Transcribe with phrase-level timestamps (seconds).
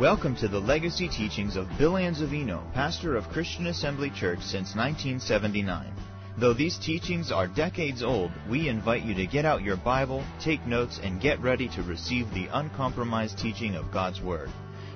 [0.00, 5.92] Welcome to the legacy teachings of Bill Anzavino, pastor of Christian Assembly Church since 1979.
[6.38, 10.66] Though these teachings are decades old, we invite you to get out your Bible, take
[10.66, 14.48] notes, and get ready to receive the uncompromised teaching of God's Word.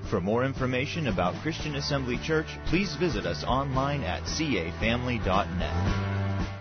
[0.09, 6.57] For more information about Christian Assembly Church, please visit us online at cafamily.net.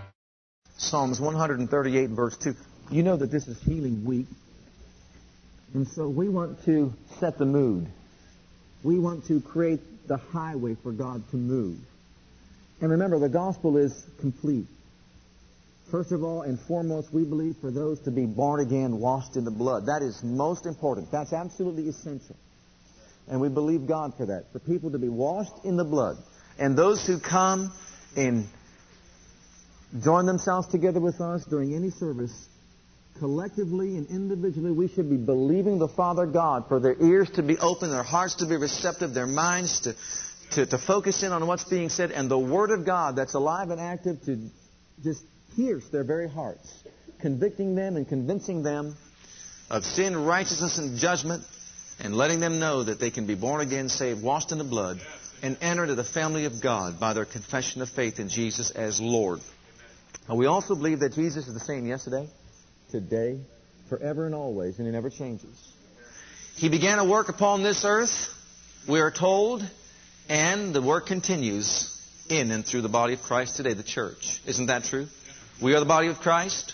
[0.75, 2.54] Psalms 138, verse 2.
[2.91, 4.27] You know that this is Healing Week.
[5.73, 7.88] And so we want to set the mood.
[8.86, 11.79] We want to create the highway for God to move.
[12.82, 14.68] And remember, the gospel is complete.
[15.89, 19.43] First of all and foremost, we believe for those to be born again, washed in
[19.43, 19.87] the blood.
[19.87, 21.11] That is most important.
[21.11, 22.36] That's absolutely essential.
[23.27, 24.51] And we believe God for that.
[24.54, 26.18] For people to be washed in the blood.
[26.60, 27.74] And those who come
[28.15, 28.47] and
[30.04, 32.49] join themselves together with us during any service,
[33.19, 37.58] collectively and individually, we should be believing the Father God for their ears to be
[37.58, 39.95] open, their hearts to be receptive, their minds to,
[40.52, 43.69] to, to focus in on what's being said, and the Word of God that's alive
[43.69, 44.49] and active to
[45.03, 45.23] just
[45.55, 46.73] pierce their very hearts,
[47.21, 48.95] convicting them and convincing them
[49.69, 51.43] of sin, righteousness, and judgment,
[51.99, 54.99] and letting them know that they can be born again, saved, washed in the blood,
[55.41, 58.99] and enter into the family of God by their confession of faith in Jesus as
[58.99, 59.39] Lord.
[60.30, 62.27] We also believe that Jesus is the same yesterday,
[62.91, 63.39] today,
[63.89, 65.73] forever, and always, and He never changes.
[66.55, 68.30] He began a work upon this earth,
[68.88, 69.67] we are told,
[70.30, 71.92] and the work continues
[72.30, 74.42] in and through the body of Christ today, the church.
[74.47, 75.08] Isn't that true?
[75.61, 76.73] We are the body of Christ.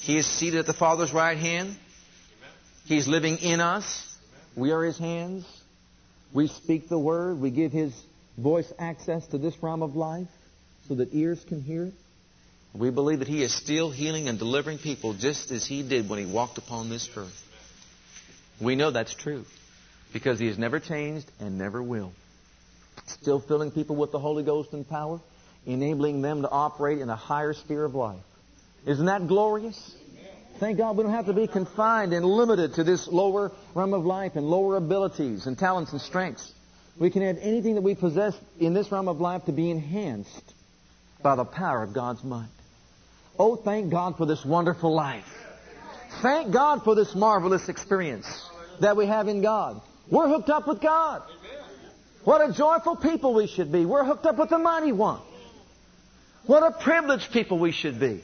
[0.00, 1.76] He is seated at the Father's right hand.
[2.84, 4.16] He's living in us.
[4.56, 5.44] We are His hands.
[6.32, 7.40] We speak the Word.
[7.40, 7.92] We give His
[8.36, 10.28] voice access to this realm of life
[10.88, 11.94] so that ears can hear it.
[12.74, 16.18] We believe that He is still healing and delivering people just as He did when
[16.18, 17.44] He walked upon this earth.
[18.60, 19.44] We know that's true
[20.12, 22.12] because He has never changed and never will.
[23.06, 25.20] Still filling people with the Holy Ghost and power,
[25.66, 28.22] enabling them to operate in a higher sphere of life.
[28.86, 29.94] Isn't that glorious?
[30.60, 34.04] Thank God we don't have to be confined and limited to this lower realm of
[34.04, 36.52] life and lower abilities and talents and strengths.
[36.98, 40.54] We can add anything that we possess in this realm of life to be enhanced
[41.22, 42.48] by the power of God's might.
[43.38, 45.24] Oh, thank God for this wonderful life.
[46.22, 48.26] Thank God for this marvelous experience
[48.80, 49.80] that we have in God.
[50.10, 51.22] We're hooked up with God.
[52.24, 53.84] What a joyful people we should be.
[53.84, 55.20] We're hooked up with the Mighty One.
[56.46, 58.22] What a privileged people we should be.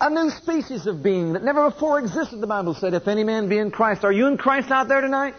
[0.00, 3.48] A new species of being that never before existed, the Bible said, if any man
[3.48, 4.04] be in Christ.
[4.04, 5.34] Are you in Christ out there tonight?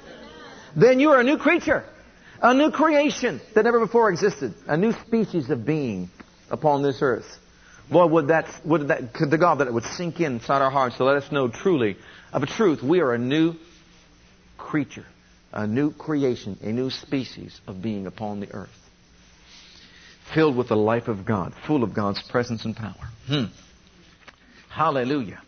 [0.76, 1.86] Then you are a new creature.
[2.42, 4.54] A new creation that never before existed.
[4.68, 6.10] A new species of being
[6.52, 7.40] upon this earth.
[7.92, 10.98] Boy, would that, would that, could the God that it would sink inside our hearts
[10.98, 11.98] to let us know truly
[12.32, 12.84] of a truth.
[12.84, 13.56] We are a new
[14.58, 15.06] creature,
[15.52, 18.70] a new creation, a new species of being upon the earth.
[20.34, 23.10] Filled with the life of God, full of God's presence and power.
[23.26, 23.46] Hmm.
[24.70, 25.42] Hallelujah.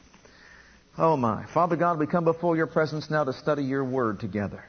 [0.97, 1.45] Oh my.
[1.53, 4.63] Father God, we come before your presence now to study your word together.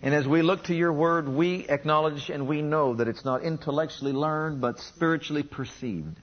[0.00, 3.42] And as we look to your word, we acknowledge and we know that it's not
[3.42, 6.16] intellectually learned, but spiritually perceived.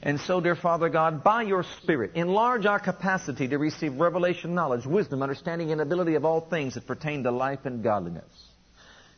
[0.00, 4.86] And so, dear Father God, by your Spirit, enlarge our capacity to receive revelation, knowledge,
[4.86, 8.24] wisdom, understanding, and ability of all things that pertain to life and godliness.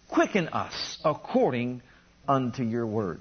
[0.09, 1.83] Quicken us according
[2.27, 3.21] unto your word.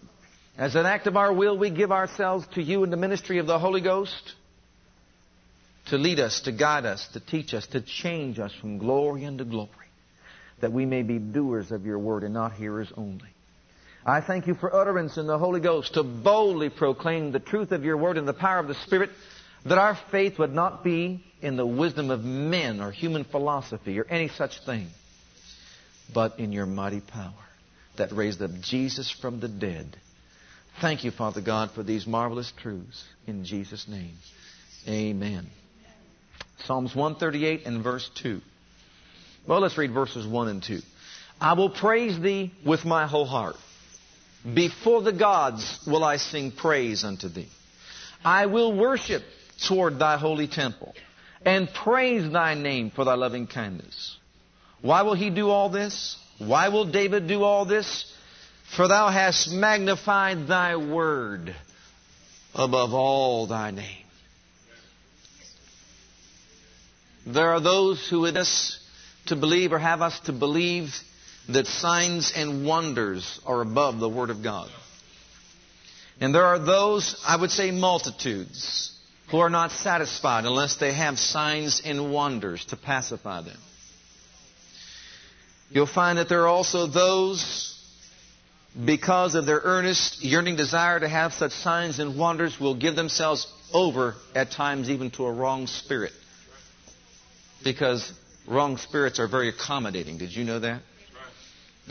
[0.58, 3.48] As an act of our will, we give ourselves to you in the ministry of
[3.48, 4.34] the Holy Ghost
[5.88, 9.44] to lead us, to guide us, to teach us, to change us from glory unto
[9.44, 9.70] glory,
[10.62, 13.30] that we may be doers of your word and not hearers only.
[14.10, 17.84] I thank you for utterance in the Holy Ghost to boldly proclaim the truth of
[17.84, 19.12] your word and the power of the Spirit,
[19.66, 24.06] that our faith would not be in the wisdom of men or human philosophy or
[24.10, 24.88] any such thing,
[26.12, 27.34] but in your mighty power
[27.98, 29.96] that raised up Jesus from the dead.
[30.82, 33.04] Thank you, Father God, for these marvelous truths.
[33.28, 34.16] In Jesus' name,
[34.88, 35.46] amen.
[36.66, 38.42] Psalms 138 and verse 2.
[39.46, 40.80] Well, let's read verses 1 and 2.
[41.40, 43.56] I will praise thee with my whole heart.
[44.44, 47.50] Before the gods will I sing praise unto thee.
[48.24, 49.24] I will worship
[49.68, 50.94] toward thy holy temple
[51.46, 54.18] and praise thy name for thy loving kindness.
[54.82, 56.18] Why will he do all this?
[56.38, 58.12] Why will David do all this?
[58.76, 61.56] For thou hast magnified thy word
[62.56, 64.06] above all thy name.
[67.26, 68.80] There are those who would us
[69.28, 70.96] to believe or have us to believe
[71.50, 74.70] that signs and wonders are above the Word of God.
[76.22, 78.96] And there are those, I would say multitudes,
[79.32, 83.58] who are not satisfied unless they have signs and wonders to pacify them.
[85.72, 87.80] You'll find that there are also those,
[88.86, 93.48] because of their earnest, yearning desire to have such signs and wonders, will give themselves
[93.72, 96.14] over at times even to a wrong spirit.
[97.64, 98.12] Because
[98.48, 100.18] wrong spirits are very accommodating.
[100.18, 100.82] Did you know that?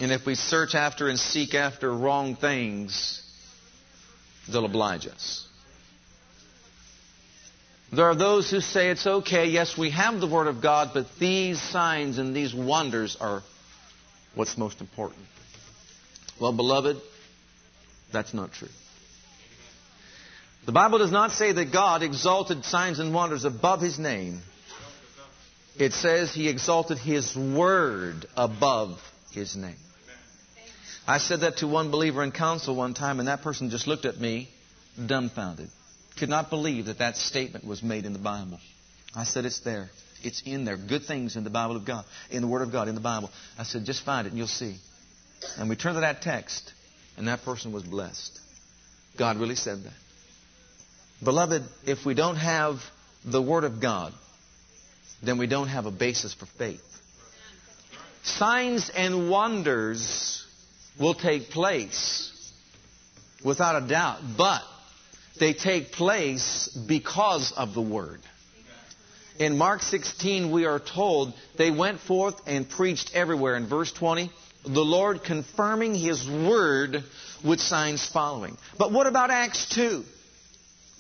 [0.01, 3.21] And if we search after and seek after wrong things,
[4.51, 5.47] they'll oblige us.
[7.93, 11.07] There are those who say it's okay, yes, we have the Word of God, but
[11.19, 13.43] these signs and these wonders are
[14.35, 15.25] what's most important.
[16.41, 16.99] Well, beloved,
[18.13, 18.69] that's not true.
[20.67, 24.43] The Bible does not say that God exalted signs and wonders above His name.
[25.79, 28.99] It says He exalted His Word above
[29.33, 29.77] His name.
[31.09, 34.05] I said that to one believer in counsel one time, and that person just looked
[34.05, 34.51] at me
[35.07, 35.71] dumbfounded.
[36.19, 38.59] Could not believe that that statement was made in the Bible.
[39.17, 39.89] I said, It's there.
[40.23, 40.77] It's in there.
[40.77, 43.31] Good things in the Bible of God, in the Word of God, in the Bible.
[43.59, 44.77] I said, Just find it and you'll see.
[45.57, 46.75] And we turned to that text,
[47.17, 48.39] and that person was blessed.
[49.17, 49.95] God really said that.
[51.25, 52.81] Beloved, if we don't have
[53.25, 54.13] the Word of God,
[55.23, 56.83] then we don't have a basis for faith.
[58.25, 60.38] Signs and wonders
[60.99, 62.33] will take place
[63.45, 64.63] without a doubt, but
[65.39, 68.21] they take place because of the Word.
[69.39, 73.57] In Mark 16, we are told they went forth and preached everywhere.
[73.57, 74.33] In verse 20,
[74.65, 77.05] the Lord confirming His Word
[77.45, 78.57] with signs following.
[78.79, 80.03] But what about Acts 2?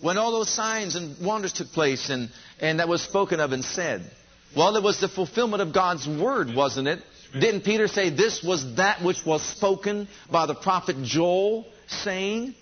[0.01, 2.31] When all those signs and wonders took place and,
[2.61, 4.09] and that was spoken of and said.
[4.57, 7.01] Well, it was the fulfillment of God's Word, wasn't it?
[7.33, 12.55] Didn't Peter say this was that which was spoken by the prophet Joel, saying?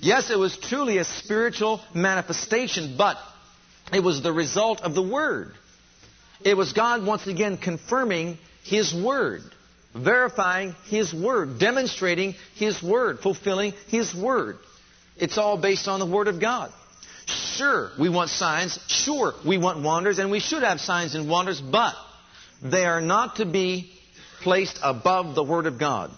[0.00, 3.18] Yes, it was truly a spiritual manifestation, but
[3.92, 5.52] it was the result of the Word.
[6.42, 9.42] It was God once again confirming His Word,
[9.94, 14.56] verifying His Word, demonstrating His Word, fulfilling His Word.
[15.18, 16.72] It's all based on the Word of God.
[17.26, 18.78] Sure, we want signs.
[18.88, 21.94] Sure, we want wonders, and we should have signs and wonders, but
[22.62, 23.90] they are not to be
[24.42, 26.10] placed above the Word of God.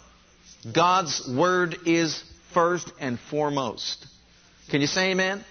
[0.73, 2.23] God's Word is
[2.53, 4.07] first and foremost.
[4.71, 5.39] Can you say amen?
[5.39, 5.45] amen?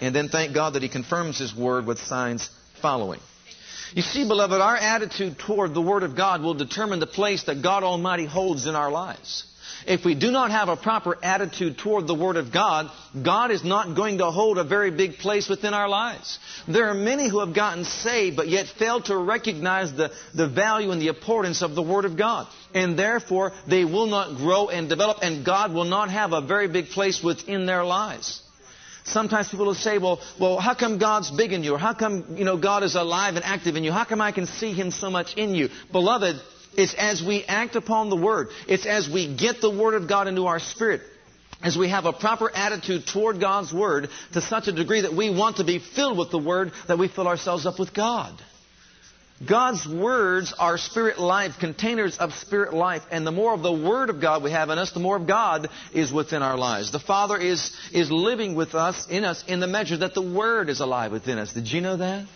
[0.00, 2.48] And then thank God that He confirms His Word with signs
[2.80, 3.20] following.
[3.94, 7.62] You see, beloved, our attitude toward the Word of God will determine the place that
[7.62, 9.44] God Almighty holds in our lives.
[9.86, 12.90] If we do not have a proper attitude toward the Word of God,
[13.22, 16.38] God is not going to hold a very big place within our lives.
[16.66, 20.90] There are many who have gotten saved, but yet fail to recognize the, the value
[20.90, 22.46] and the importance of the Word of God.
[22.74, 26.68] And therefore, they will not grow and develop, and God will not have a very
[26.68, 28.42] big place within their lives.
[29.04, 31.74] Sometimes people will say, well, well, how come God's big in you?
[31.74, 33.92] Or how come, you know, God is alive and active in you?
[33.92, 35.70] How come I can see Him so much in you?
[35.92, 36.36] Beloved,
[36.78, 38.48] it's as we act upon the Word.
[38.68, 41.02] It's as we get the Word of God into our spirit.
[41.60, 45.28] As we have a proper attitude toward God's Word to such a degree that we
[45.28, 48.32] want to be filled with the Word that we fill ourselves up with God.
[49.46, 53.02] God's words are spirit life, containers of spirit life.
[53.10, 55.26] And the more of the Word of God we have in us, the more of
[55.26, 56.92] God is within our lives.
[56.92, 60.68] The Father is, is living with us, in us, in the measure that the Word
[60.68, 61.52] is alive within us.
[61.52, 62.26] Did you know that?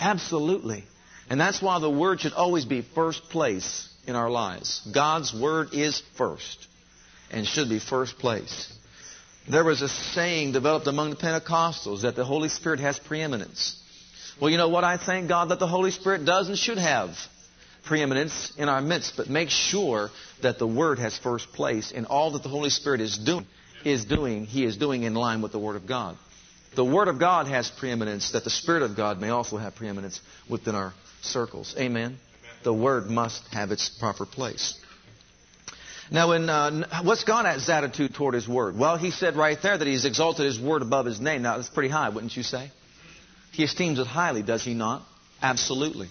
[0.00, 0.84] Absolutely.
[1.28, 4.86] And that's why the Word should always be first place in our lives.
[4.92, 6.66] God's Word is first
[7.30, 8.72] and should be first place.
[9.48, 13.80] There was a saying developed among the Pentecostals that the Holy Spirit has preeminence.
[14.40, 14.84] Well, you know what?
[14.84, 17.10] I thank God that the Holy Spirit does and should have
[17.84, 20.10] preeminence in our midst, but make sure
[20.42, 23.46] that the Word has first place in all that the Holy Spirit is doing,
[23.84, 26.16] is doing, He is doing in line with the Word of God.
[26.74, 30.20] The Word of God has preeminence, that the Spirit of God may also have preeminence
[30.50, 30.92] within our
[31.22, 31.74] circles.
[31.78, 32.04] Amen?
[32.04, 32.18] Amen.
[32.64, 34.78] The Word must have its proper place.
[36.10, 38.78] Now, in, uh, what's God's attitude toward His Word?
[38.78, 41.42] Well, He said right there that He's exalted His Word above His name.
[41.42, 42.70] Now, that's pretty high, wouldn't you say?
[43.52, 45.02] He esteems it highly, does He not?
[45.42, 46.08] Absolutely.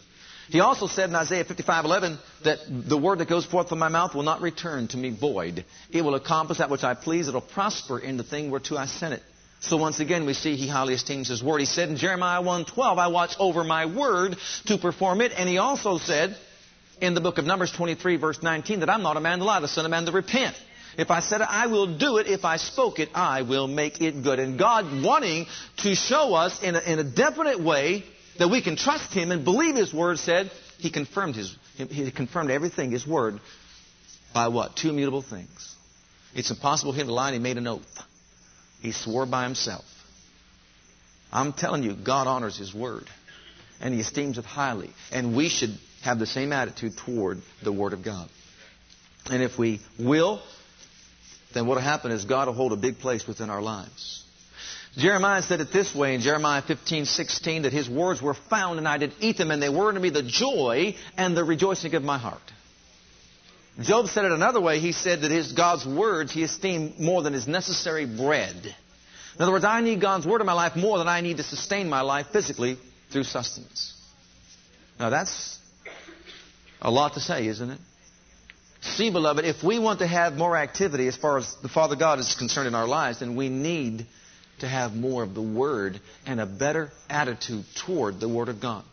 [0.50, 4.14] He also said in Isaiah 55:11 that the word that goes forth from my mouth
[4.14, 5.66] will not return to me void.
[5.92, 7.28] It will accomplish that which I please.
[7.28, 9.24] It will prosper in the thing whereto I sent it.
[9.66, 11.60] So once again, we see he highly esteems his word.
[11.60, 15.58] He said in Jeremiah 1:12, "I watch over my word to perform it." And he
[15.58, 16.38] also said
[17.02, 19.60] in the book of Numbers 23, verse 19, that I'm not a man to lie,
[19.60, 20.56] the son of man to repent.
[20.98, 22.28] If I said it, I will do it.
[22.28, 24.40] If I spoke it, I will make it good.
[24.40, 28.06] And God wanting to show us in a, in a definite way
[28.38, 32.52] that we can trust Him and believe His word said, He confirmed His, He confirmed
[32.52, 33.40] everything, His word,
[34.34, 34.76] by what?
[34.76, 35.76] Two immutable things.
[36.34, 38.04] It's impossible for Him to lie, and He made an oath.
[38.82, 39.86] He swore by himself.
[41.32, 43.06] I'm telling you, God honors his word.
[43.82, 44.92] And he esteems it highly.
[45.12, 48.30] And we should have the same attitude toward the Word of God.
[49.26, 50.42] And if we will,
[51.54, 54.24] then what will happen is God will hold a big place within our lives.
[54.98, 58.88] Jeremiah said it this way in Jeremiah 15, 16, that his words were found and
[58.88, 62.04] I did eat them and they were to me the joy and the rejoicing of
[62.04, 62.40] my heart.
[63.82, 64.80] Job said it another way.
[64.80, 68.56] He said that his God's words he esteemed more than his necessary bread.
[69.36, 71.44] In other words, I need God's word in my life more than I need to
[71.44, 72.78] sustain my life physically
[73.12, 73.94] through sustenance.
[74.98, 75.60] Now that's
[76.82, 77.80] a lot to say, isn't it?
[78.82, 82.20] See, beloved, if we want to have more activity as far as the Father God
[82.20, 84.06] is concerned in our lives, then we need
[84.60, 88.86] to have more of the Word and a better attitude toward the Word of God.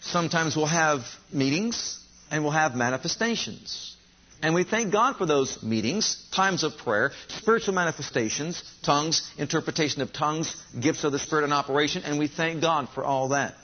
[0.00, 1.00] Sometimes we'll have
[1.32, 3.96] meetings and we'll have manifestations.
[4.40, 10.12] And we thank God for those meetings, times of prayer, spiritual manifestations, tongues, interpretation of
[10.12, 13.54] tongues, gifts of the Spirit in operation, and we thank God for all that.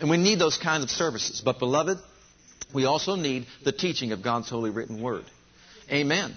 [0.00, 1.42] And we need those kinds of services.
[1.44, 1.98] But, beloved,
[2.74, 5.24] we also need the teaching of God's holy written word.
[5.90, 6.34] Amen.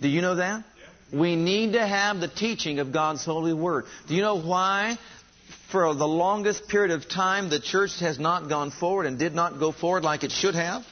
[0.00, 0.64] Do you know that?
[1.12, 3.84] We need to have the teaching of God's holy word.
[4.08, 4.98] Do you know why?
[5.70, 9.58] For the longest period of time, the church has not gone forward and did not
[9.58, 10.84] go forward like it should have.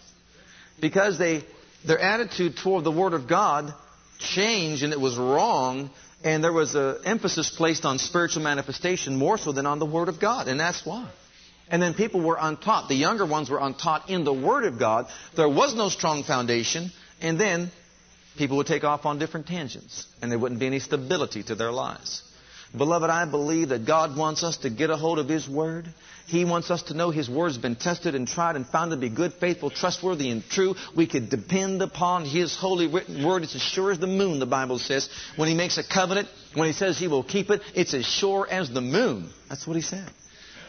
[0.81, 1.45] Because they,
[1.87, 3.73] their attitude toward the Word of God
[4.19, 5.90] changed and it was wrong,
[6.23, 10.09] and there was an emphasis placed on spiritual manifestation more so than on the Word
[10.09, 11.09] of God, and that's why.
[11.69, 12.88] And then people were untaught.
[12.88, 15.07] The younger ones were untaught in the Word of God.
[15.37, 16.90] There was no strong foundation,
[17.21, 17.71] and then
[18.37, 21.73] people would take off on different tangents, and there wouldn't be any stability to their
[21.73, 22.23] lives.
[22.76, 25.87] Beloved, I believe that God wants us to get a hold of His Word.
[26.26, 29.09] He wants us to know His Word's been tested and tried and found to be
[29.09, 30.75] good, faithful, trustworthy, and true.
[30.97, 33.45] We could depend upon His holy written Word.
[33.45, 35.09] It's as sure as the moon, the Bible says.
[35.37, 38.49] When He makes a covenant, when He says He will keep it, it's as sure
[38.50, 39.31] as the moon.
[39.49, 40.11] That's what He said.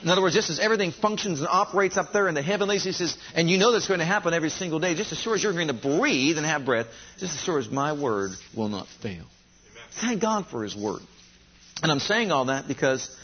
[0.03, 2.91] In other words, just as everything functions and operates up there in the heavenlies, he
[2.91, 5.41] says, and you know that's going to happen every single day, just as sure as
[5.41, 6.85] you're going to breathe and have breath,
[7.17, 9.25] just as sure as my word will not fail.
[10.01, 11.01] Thank God for his word.
[11.81, 13.15] And I'm saying all that because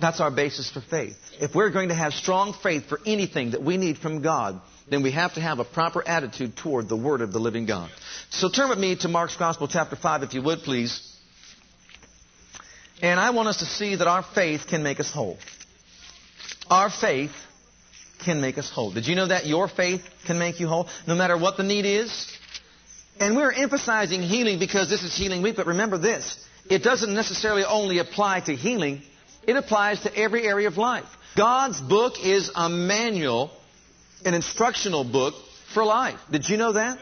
[0.00, 1.16] that's our basis for faith.
[1.40, 4.60] If we're going to have strong faith for anything that we need from God,
[4.90, 7.90] then we have to have a proper attitude toward the Word of the living God.
[8.30, 11.04] So turn with me to Mark's Gospel, chapter 5, if you would, please.
[13.02, 15.38] And I want us to see that our faith can make us whole.
[16.70, 17.32] Our faith
[18.24, 18.92] can make us whole.
[18.92, 19.46] Did you know that?
[19.46, 22.36] Your faith can make you whole, no matter what the need is.
[23.20, 26.44] And we're emphasizing healing because this is Healing Week, but remember this.
[26.70, 29.02] It doesn't necessarily only apply to healing,
[29.46, 31.06] it applies to every area of life.
[31.36, 33.50] God's book is a manual,
[34.24, 35.34] an instructional book
[35.72, 36.18] for life.
[36.30, 36.98] Did you know that?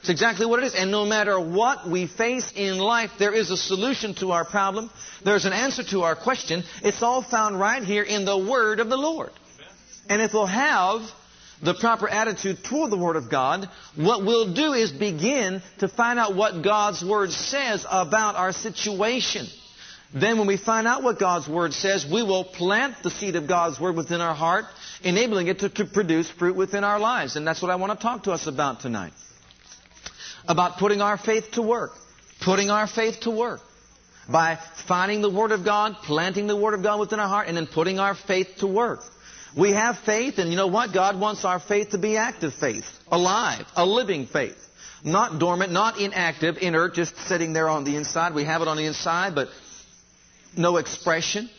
[0.00, 0.74] It's exactly what it is.
[0.74, 4.90] And no matter what we face in life, there is a solution to our problem.
[5.24, 6.64] There's an answer to our question.
[6.82, 9.30] It's all found right here in the Word of the Lord.
[10.08, 11.02] And if we'll have
[11.62, 16.18] the proper attitude toward the Word of God, what we'll do is begin to find
[16.18, 19.46] out what God's Word says about our situation.
[20.14, 23.46] Then when we find out what God's Word says, we will plant the seed of
[23.48, 24.66] God's Word within our heart,
[25.02, 27.36] enabling it to, to produce fruit within our lives.
[27.36, 29.12] And that's what I want to talk to us about tonight
[30.46, 31.92] about putting our faith to work.
[32.40, 33.60] Putting our faith to work.
[34.28, 37.56] By finding the Word of God, planting the Word of God within our heart, and
[37.56, 39.00] then putting our faith to work.
[39.56, 40.94] We have faith, and you know what?
[40.94, 44.56] God wants our faith to be active faith, alive, a living faith.
[45.04, 48.34] Not dormant, not inactive, inert, just sitting there on the inside.
[48.34, 49.48] We have it on the inside, but
[50.56, 51.50] no expression.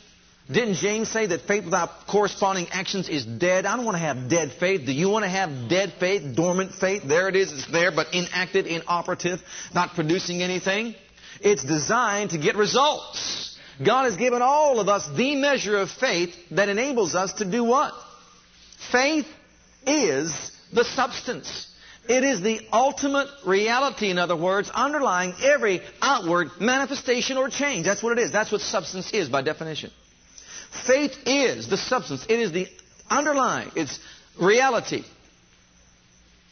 [0.51, 3.65] Didn't James say that faith without corresponding actions is dead?
[3.65, 4.85] I don't want to have dead faith.
[4.85, 7.03] Do you want to have dead faith, dormant faith?
[7.03, 9.41] There it is, it's there, but inactive, inoperative,
[9.73, 10.95] not producing anything.
[11.39, 13.42] It's designed to get results.
[13.83, 17.63] God has given all of us the measure of faith that enables us to do
[17.63, 17.93] what?
[18.91, 19.27] Faith
[19.87, 21.69] is the substance.
[22.07, 27.85] It is the ultimate reality, in other words, underlying every outward manifestation or change.
[27.85, 28.31] That's what it is.
[28.31, 29.89] That's what substance is by definition.
[30.85, 32.25] Faith is the substance.
[32.27, 32.67] It is the
[33.09, 33.71] underlying.
[33.75, 33.99] It's
[34.39, 35.03] reality.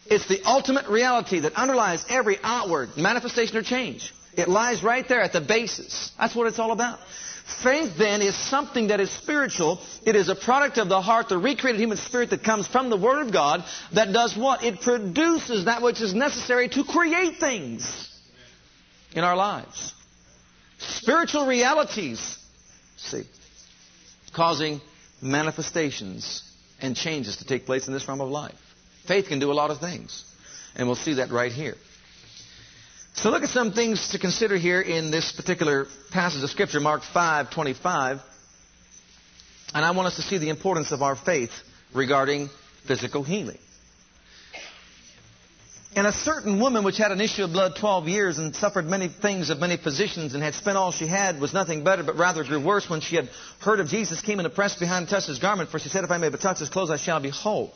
[0.06, 4.14] It's the ultimate reality that underlies every outward manifestation or change.
[4.36, 6.12] It lies right there at the basis.
[6.20, 7.00] That's what it's all about.
[7.64, 9.82] Faith then is something that is spiritual.
[10.06, 12.98] It is a product of the heart, the recreated human spirit that comes from the
[12.98, 14.64] Word of God that does what?
[14.64, 18.10] It produces that which is necessary to create things
[19.14, 19.94] in our lives.
[20.80, 22.38] Spiritual realities.
[22.98, 23.24] See
[24.34, 24.82] causing
[25.22, 26.44] manifestations
[26.80, 28.56] and changes to take place in this realm of life.
[29.08, 30.26] Faith can do a lot of things.
[30.76, 31.76] And we'll see that right here.
[33.14, 37.04] So look at some things to consider here in this particular passage of Scripture, Mark
[37.04, 38.22] 5, 25.
[39.74, 41.52] And I want us to see the importance of our faith
[41.94, 42.50] regarding
[42.88, 43.60] physical healing.
[45.94, 49.10] And a certain woman which had an issue of blood 12 years and suffered many
[49.10, 52.46] things of many physicians and had spent all she had was nothing better but rather
[52.46, 53.28] grew worse when she had
[53.60, 56.06] heard of Jesus came in the press behind and touched his garment for she said
[56.06, 57.74] if I may but touch his clothes I shall be whole.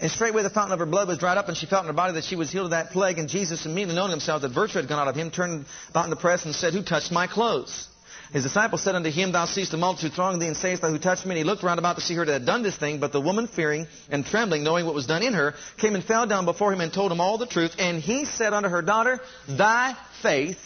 [0.00, 1.92] And straightway the fountain of her blood was dried up and she felt in her
[1.92, 4.78] body that she was healed of that plague and Jesus immediately knowing himself that virtue
[4.78, 7.26] had gone out of him turned about in the press and said who touched my
[7.26, 7.88] clothes?
[8.32, 10.98] His disciples said unto him, Thou seest the multitude thronging thee, and sayest thou, Who
[10.98, 11.32] touched me?
[11.32, 12.98] And he looked round about to see her that had done this thing.
[12.98, 16.26] But the woman, fearing and trembling, knowing what was done in her, came and fell
[16.26, 17.76] down before him and told him all the truth.
[17.78, 20.58] And he said unto her, Daughter, thy faith,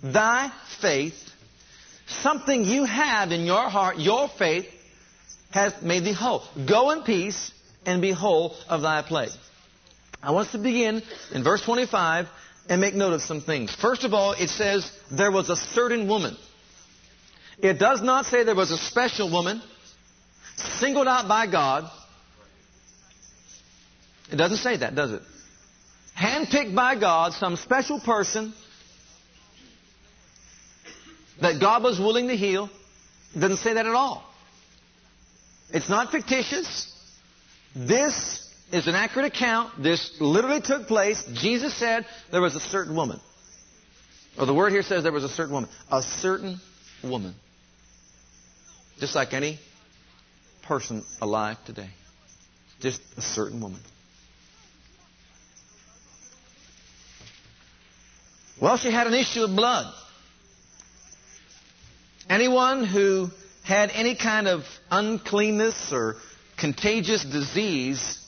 [0.00, 1.16] thy faith,
[2.06, 4.66] something you have in your heart, your faith,
[5.50, 6.44] has made thee whole.
[6.68, 7.50] Go in peace
[7.86, 9.30] and be whole of thy plague.
[10.22, 12.26] I want us to begin in verse 25
[12.68, 13.74] and make note of some things.
[13.74, 16.36] First of all, it says, There was a certain woman.
[17.60, 19.62] It does not say there was a special woman
[20.56, 21.90] singled out by God.
[24.30, 25.22] It doesn't say that, does it?
[26.16, 28.52] Handpicked by God, some special person
[31.40, 32.68] that God was willing to heal.
[33.34, 34.24] It doesn't say that at all.
[35.70, 36.92] It's not fictitious.
[37.74, 39.82] This is an accurate account.
[39.82, 41.22] This literally took place.
[41.34, 43.20] Jesus said there was a certain woman.
[44.38, 45.70] Or the word here says there was a certain woman.
[45.90, 46.60] A certain
[47.02, 47.34] woman.
[48.98, 49.58] Just like any
[50.62, 51.88] person alive today.
[52.80, 53.80] Just a certain woman.
[58.60, 59.92] Well, she had an issue of blood.
[62.28, 63.30] Anyone who
[63.62, 66.16] had any kind of uncleanness or
[66.58, 68.18] contagious disease,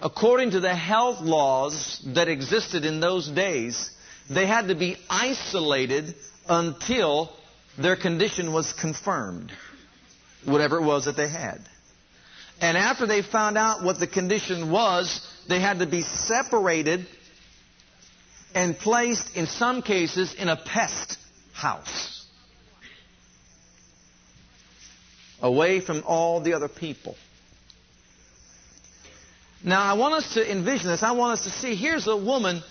[0.00, 3.90] according to the health laws that existed in those days,
[4.28, 6.14] they had to be isolated
[6.48, 7.32] until
[7.78, 9.52] their condition was confirmed,
[10.44, 11.60] whatever it was that they had.
[12.60, 17.06] And after they found out what the condition was, they had to be separated
[18.54, 21.18] and placed, in some cases, in a pest
[21.52, 22.11] house.
[25.42, 27.16] Away from all the other people.
[29.64, 31.02] Now, I want us to envision this.
[31.02, 32.62] I want us to see here's a woman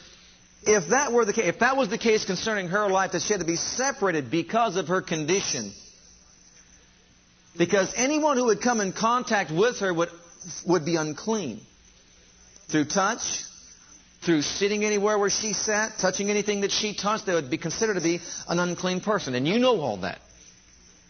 [0.64, 3.34] if that were the case, if that was the case concerning her life, that she
[3.34, 5.74] had to be separated because of her condition.
[7.58, 10.10] Because anyone who would come in contact with her would,
[10.66, 11.62] would be unclean.
[12.70, 13.44] Through touch,
[14.24, 17.96] through sitting anywhere where she sat, touching anything that she touched, they would be considered
[17.96, 19.34] to be an unclean person.
[19.34, 20.22] And you know all that.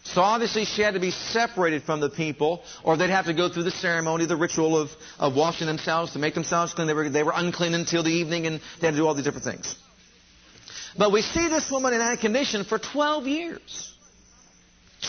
[0.04, 3.48] So obviously she had to be separated from the people, or they'd have to go
[3.48, 6.88] through the ceremony, the ritual of, of washing themselves to make themselves clean.
[6.88, 9.24] They were, they were unclean until the evening, and they had to do all these
[9.24, 9.76] different things.
[10.98, 13.94] But we see this woman in that condition for 12 years.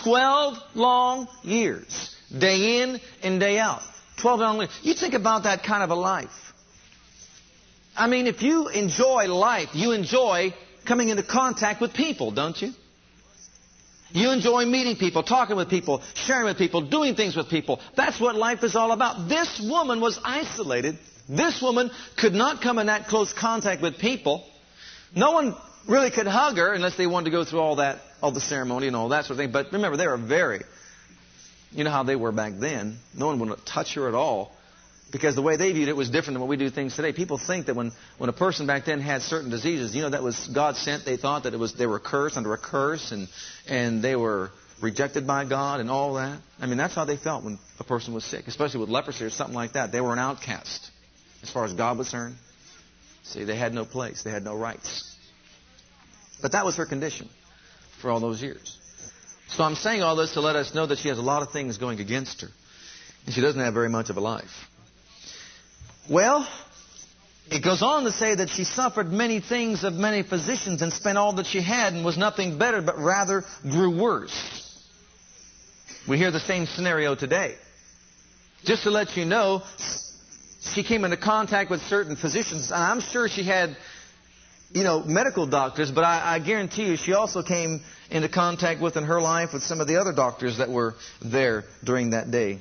[0.03, 2.15] 12 long years.
[2.35, 3.81] Day in and day out.
[4.17, 4.69] 12 long years.
[4.83, 6.29] You think about that kind of a life.
[7.95, 10.53] I mean, if you enjoy life, you enjoy
[10.85, 12.73] coming into contact with people, don't you?
[14.13, 17.79] You enjoy meeting people, talking with people, sharing with people, doing things with people.
[17.95, 19.27] That's what life is all about.
[19.27, 20.99] This woman was isolated.
[21.27, 24.45] This woman could not come in that close contact with people.
[25.15, 25.55] No one
[25.87, 28.85] really could hug her unless they wanted to go through all that, all the ceremony
[28.85, 29.51] and all that sort of thing.
[29.51, 30.61] But remember, they were very,
[31.71, 32.99] you know how they were back then.
[33.17, 34.51] No one would touch her at all.
[35.13, 37.13] Because the way they viewed it was different than what we do things today.
[37.13, 40.23] People think that when, when a person back then had certain diseases, you know, that
[40.23, 41.05] was God sent.
[41.05, 43.29] They thought that it was they were cursed under a curse and
[43.69, 44.49] and they were
[44.81, 46.41] rejected by God and all that.
[46.59, 49.29] I mean, that's how they felt when a person was sick, especially with leprosy or
[49.29, 49.91] something like that.
[49.91, 50.89] They were an outcast
[51.43, 52.35] as far as God was concerned.
[53.21, 54.23] See, they had no place.
[54.23, 55.15] They had no rights.
[56.41, 57.29] But that was her condition
[58.01, 58.77] for all those years.
[59.49, 61.51] So I'm saying all this to let us know that she has a lot of
[61.51, 62.49] things going against her.
[63.25, 64.49] And she doesn't have very much of a life.
[66.09, 66.47] Well,
[67.49, 71.17] it goes on to say that she suffered many things of many physicians and spent
[71.17, 74.33] all that she had and was nothing better, but rather grew worse.
[76.07, 77.55] We hear the same scenario today.
[78.65, 79.61] Just to let you know,
[80.73, 83.77] she came into contact with certain physicians, and I'm sure she had,
[84.71, 88.97] you know, medical doctors, but I, I guarantee you she also came into contact with
[88.97, 92.59] in her life with some of the other doctors that were there during that day.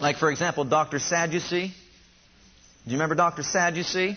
[0.00, 0.98] Like, for example, Dr.
[0.98, 1.74] Sadducee.
[2.86, 3.42] Do you remember Dr.
[3.42, 4.16] Sadducee?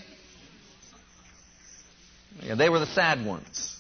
[2.44, 3.76] Yeah, they were the sad ones.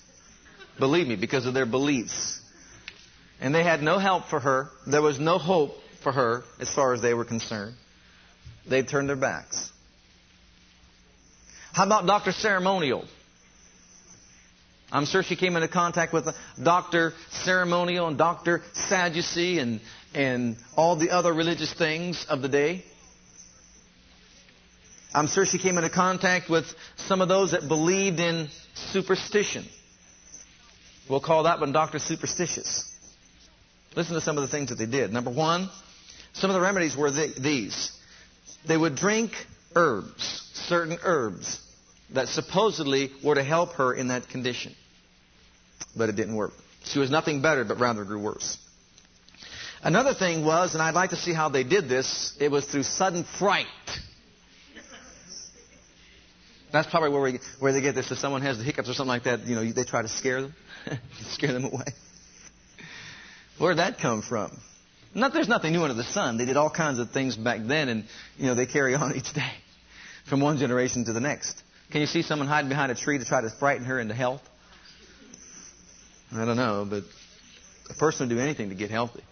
[0.79, 2.41] Believe me, because of their beliefs.
[3.39, 4.69] And they had no help for her.
[4.87, 7.75] There was no hope for her as far as they were concerned.
[8.67, 9.71] They turned their backs.
[11.71, 12.31] How about Dr.
[12.31, 13.05] Ceremonial?
[14.91, 16.27] I'm sure she came into contact with
[16.61, 17.13] Dr.
[17.29, 18.63] Ceremonial and Dr.
[18.73, 19.81] Sadducee and,
[20.15, 22.83] and all the other religious things of the day.
[25.13, 29.65] I'm sure she came into contact with some of those that believed in superstition.
[31.09, 31.97] We'll call that one Dr.
[31.97, 32.85] Superstitious.
[33.95, 35.11] Listen to some of the things that they did.
[35.11, 35.69] Number one,
[36.33, 37.91] some of the remedies were these.
[38.67, 39.31] They would drink
[39.75, 41.59] herbs, certain herbs,
[42.13, 44.75] that supposedly were to help her in that condition.
[45.95, 46.53] But it didn't work.
[46.83, 48.57] She was nothing better, but rather grew worse.
[49.81, 52.83] Another thing was, and I'd like to see how they did this, it was through
[52.83, 53.67] sudden fright.
[56.71, 58.11] That's probably where, we, where they get this.
[58.11, 60.41] If someone has the hiccups or something like that, you know, they try to scare
[60.43, 60.53] them,
[61.31, 61.85] scare them away.
[63.57, 64.57] Where'd that come from?
[65.13, 66.37] Not, there's nothing new under the sun.
[66.37, 68.05] They did all kinds of things back then, and
[68.37, 69.51] you know they carry on each day,
[70.29, 71.61] from one generation to the next.
[71.91, 74.41] Can you see someone hiding behind a tree to try to frighten her into health?
[76.31, 77.03] I don't know, but
[77.89, 79.23] a person would do anything to get healthy.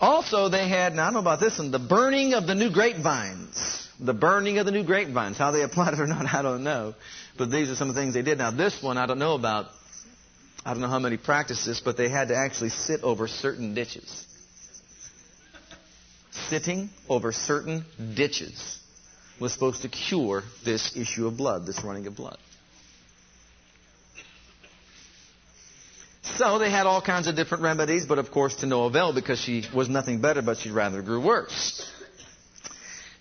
[0.00, 2.70] Also, they had, now I don't know about this one, the burning of the new
[2.70, 3.81] grapevines.
[4.02, 5.38] The burning of the new grapevines.
[5.38, 6.94] How they applied it or not, I don't know.
[7.38, 8.38] But these are some of the things they did.
[8.38, 9.66] Now, this one I don't know about.
[10.64, 13.74] I don't know how many practiced this, but they had to actually sit over certain
[13.74, 14.26] ditches.
[16.48, 17.84] Sitting over certain
[18.14, 18.78] ditches
[19.40, 22.38] was supposed to cure this issue of blood, this running of blood.
[26.36, 29.40] So they had all kinds of different remedies, but of course to no avail because
[29.40, 31.90] she was nothing better, but she rather grew worse.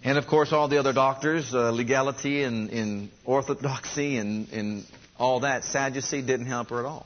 [0.04, 4.86] And of course all the other doctors, uh, legality and, and orthodoxy and, and
[5.20, 7.06] all that, Sadducee didn't help her at all.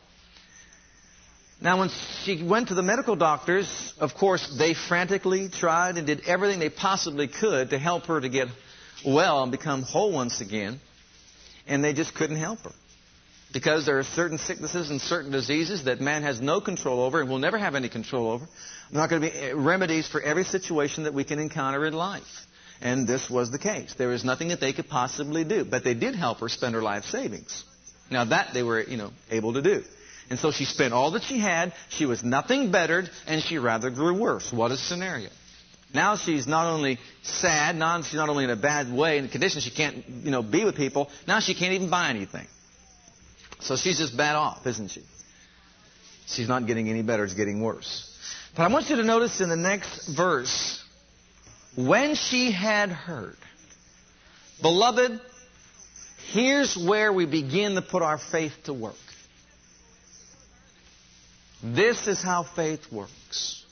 [1.62, 1.90] Now, when
[2.24, 6.70] she went to the medical doctors, of course, they frantically tried and did everything they
[6.70, 8.50] possibly could to help her to get
[9.06, 10.80] well and become whole once again,
[11.66, 12.72] and they just couldn't help her.
[13.54, 17.30] Because there are certain sicknesses and certain diseases that man has no control over and
[17.30, 18.46] will never have any control over.
[18.92, 21.94] There are not going to be remedies for every situation that we can encounter in
[21.94, 22.24] life.
[22.82, 23.94] And this was the case.
[23.98, 25.64] There was nothing that they could possibly do.
[25.66, 27.64] But they did help her spend her life savings.
[28.12, 29.84] Now that they were, you know, able to do.
[30.30, 31.74] And so she spent all that she had.
[31.90, 34.52] She was nothing bettered, and she rather grew worse.
[34.52, 35.30] What a scenario.
[35.94, 39.28] Now she's not only sad, not, she's not only in a bad way, in a
[39.30, 42.48] condition she can't, you know, be with people, now she can't even buy anything.
[43.62, 45.04] So she's just bad off, isn't she?
[46.28, 48.12] She's not getting any better, it's getting worse.
[48.58, 50.84] But I want you to notice in the next verse,
[51.76, 53.38] when she had heard,
[54.62, 55.20] beloved,
[56.32, 58.96] here's where we begin to put our faith to work.
[61.64, 63.66] This is how faith works.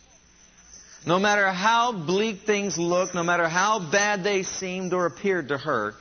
[1.05, 5.57] No matter how bleak things look, no matter how bad they seemed or appeared to
[5.57, 5.93] her,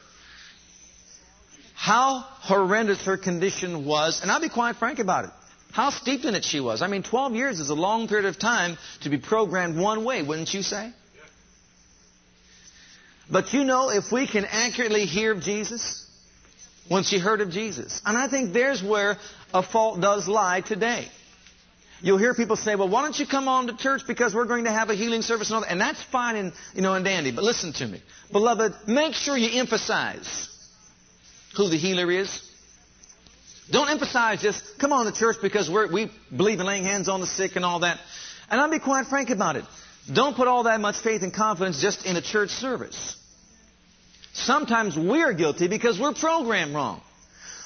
[1.74, 5.30] how horrendous her condition was, and I'll be quite frank about it.
[5.72, 6.82] How steeped in it she was.
[6.82, 10.22] I mean, 12 years is a long period of time to be programmed one way,
[10.22, 10.92] wouldn't you say?
[13.32, 16.06] But you know, if we can accurately hear of Jesus,
[16.88, 19.16] when she heard of Jesus, and I think there's where
[19.54, 21.08] a fault does lie today.
[22.02, 24.64] You'll hear people say, well, why don't you come on to church because we're going
[24.64, 25.70] to have a healing service and all that.
[25.70, 27.32] And that's fine and, you know, and dandy.
[27.32, 28.02] But listen to me.
[28.32, 30.48] Beloved, make sure you emphasize
[31.56, 32.40] who the healer is.
[33.70, 37.26] Don't emphasize just come on to church because we believe in laying hands on the
[37.26, 37.98] sick and all that.
[38.50, 39.64] And I'll be quite frank about it.
[40.12, 43.16] Don't put all that much faith and confidence just in a church service.
[44.32, 47.02] Sometimes we're guilty because we're programmed wrong.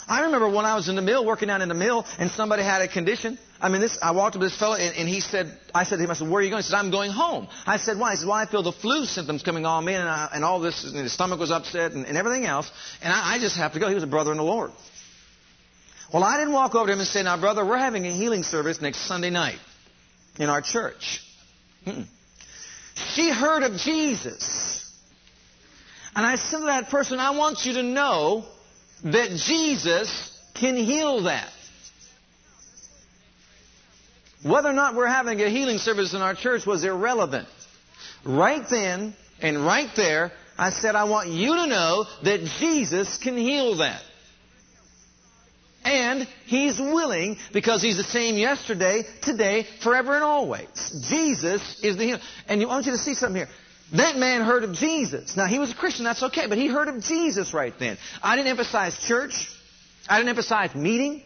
[0.08, 2.62] I remember when I was in the mill, working down in the mill, and somebody
[2.62, 3.38] had a condition.
[3.60, 5.96] I mean, this, I walked up to this fellow, and, and, he said, I said
[5.96, 6.62] to him, I said, where are you going?
[6.62, 7.48] He said, I'm going home.
[7.66, 8.12] I said, why?
[8.12, 10.60] He said, well, I feel the flu symptoms coming on me, and, I, and all
[10.60, 12.70] this, and his stomach was upset, and, and everything else,
[13.02, 13.88] and I, I just have to go.
[13.88, 14.70] He was a brother in the Lord.
[16.12, 18.44] Well, I didn't walk over to him and say, now, brother, we're having a healing
[18.44, 19.58] service next Sunday night
[20.38, 21.24] in our church.
[21.84, 22.06] Mm-mm.
[23.14, 24.65] She heard of Jesus.
[26.16, 28.46] And I said to that person, I want you to know
[29.04, 31.52] that Jesus can heal that.
[34.42, 37.48] Whether or not we're having a healing service in our church was irrelevant.
[38.24, 43.36] Right then and right there, I said, I want you to know that Jesus can
[43.36, 44.00] heal that.
[45.84, 50.68] And He's willing because He's the same yesterday, today, forever, and always.
[51.10, 52.20] Jesus is the healer.
[52.48, 53.48] And I want you to see something here.
[53.92, 55.36] That man heard of Jesus.
[55.36, 57.98] Now, he was a Christian, that's okay, but he heard of Jesus right then.
[58.22, 59.48] I didn't emphasize church.
[60.08, 61.22] I didn't emphasize meeting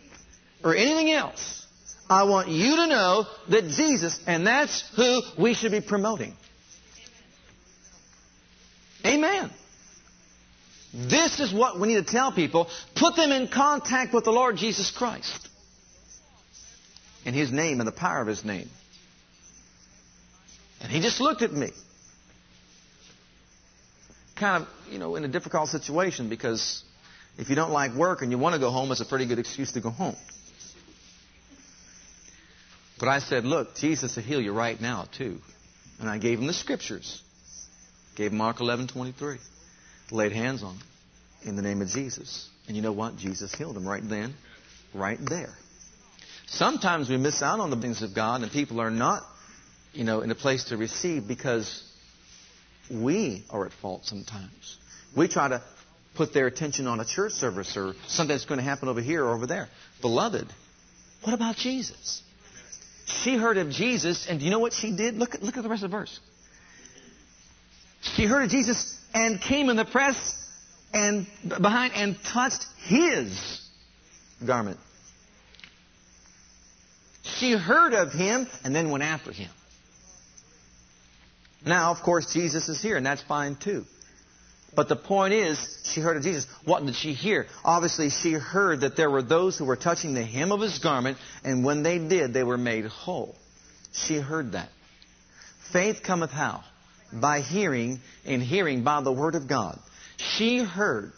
[0.62, 1.66] or anything else.
[2.09, 6.35] I want you to know that Jesus, and that's who we should be promoting.
[9.07, 9.51] Amen.
[10.92, 12.68] This is what we need to tell people.
[12.96, 15.49] Put them in contact with the Lord Jesus Christ.
[17.25, 18.68] In His name and the power of His name.
[20.81, 21.70] And he just looked at me.
[24.40, 26.83] Kind of, you know, in a difficult situation because
[27.38, 29.38] if you don't like work and you want to go home, it's a pretty good
[29.38, 30.16] excuse to go home.
[32.98, 35.38] But I said, look, Jesus will heal you right now, too.
[36.00, 37.22] And I gave him the scriptures.
[38.16, 39.38] Gave Mark 11, 23.
[40.11, 40.83] Laid hands on him
[41.44, 42.48] in the name of Jesus.
[42.66, 43.16] And you know what?
[43.16, 44.35] Jesus healed him right then,
[44.92, 45.55] right there.
[46.46, 49.22] Sometimes we miss out on the things of God and people are not,
[49.92, 51.89] you know, in a place to receive because
[52.90, 54.79] we are at fault sometimes.
[55.16, 55.62] We try to
[56.14, 59.24] put their attention on a church service or something that's going to happen over here
[59.24, 59.68] or over there.
[60.00, 60.46] Beloved,
[61.22, 62.22] what about Jesus?
[63.07, 65.16] She heard of Jesus, and do you know what she did?
[65.16, 66.18] Look at, look at the rest of the verse.
[68.03, 70.16] She heard of Jesus and came in the press
[70.92, 73.61] and behind and touched his
[74.44, 74.79] garment.
[77.22, 79.50] She heard of him and then went after him.
[81.64, 83.85] Now, of course, Jesus is here, and that's fine too.
[84.75, 86.46] But the point is, she heard of Jesus.
[86.64, 87.46] What did she hear?
[87.64, 91.18] Obviously, she heard that there were those who were touching the hem of his garment,
[91.44, 93.35] and when they did, they were made whole.
[93.92, 94.68] She heard that.
[95.73, 96.62] Faith cometh how?
[97.12, 99.79] By hearing, and hearing by the word of God.
[100.16, 101.12] She heard.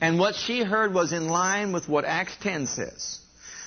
[0.00, 3.18] And what she heard was in line with what Acts 10 says.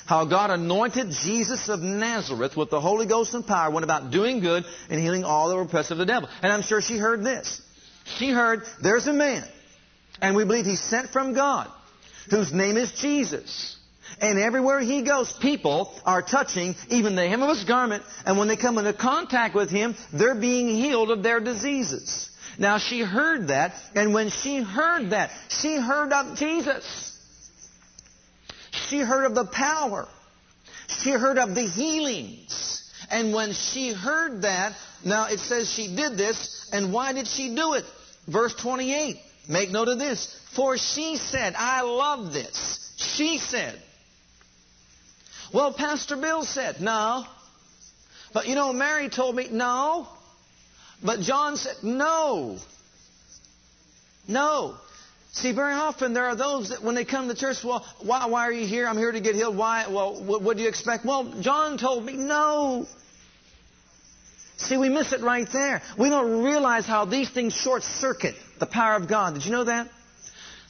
[0.05, 4.39] How God anointed Jesus of Nazareth with the Holy Ghost and power, went about doing
[4.39, 6.29] good and healing all that were oppressed of the devil.
[6.41, 7.61] And I'm sure she heard this.
[8.17, 9.43] She heard there's a man,
[10.21, 11.71] and we believe he's sent from God,
[12.29, 13.77] whose name is Jesus.
[14.19, 18.47] And everywhere he goes, people are touching even the hem of his garment, and when
[18.47, 22.29] they come into contact with him, they're being healed of their diseases.
[22.57, 27.10] Now she heard that, and when she heard that, she heard of Jesus.
[28.91, 30.05] She heard of the power.
[31.01, 32.83] She heard of the healings.
[33.09, 34.73] And when she heard that,
[35.05, 37.85] now it says she did this, and why did she do it?
[38.27, 39.15] Verse 28.
[39.47, 40.37] Make note of this.
[40.57, 42.93] For she said, I love this.
[42.97, 43.81] She said.
[45.53, 47.23] Well, Pastor Bill said, no.
[48.33, 50.05] But you know, Mary told me, no.
[51.01, 52.57] But John said, no.
[54.27, 54.75] No.
[55.33, 58.41] See, very often there are those that when they come to church, well, why, why
[58.41, 58.85] are you here?
[58.85, 59.55] I'm here to get healed.
[59.55, 59.87] Why?
[59.87, 61.05] Well, what, what do you expect?
[61.05, 62.85] Well, John told me, no.
[64.57, 65.81] See, we miss it right there.
[65.97, 69.35] We don't realize how these things short circuit the power of God.
[69.35, 69.89] Did you know that?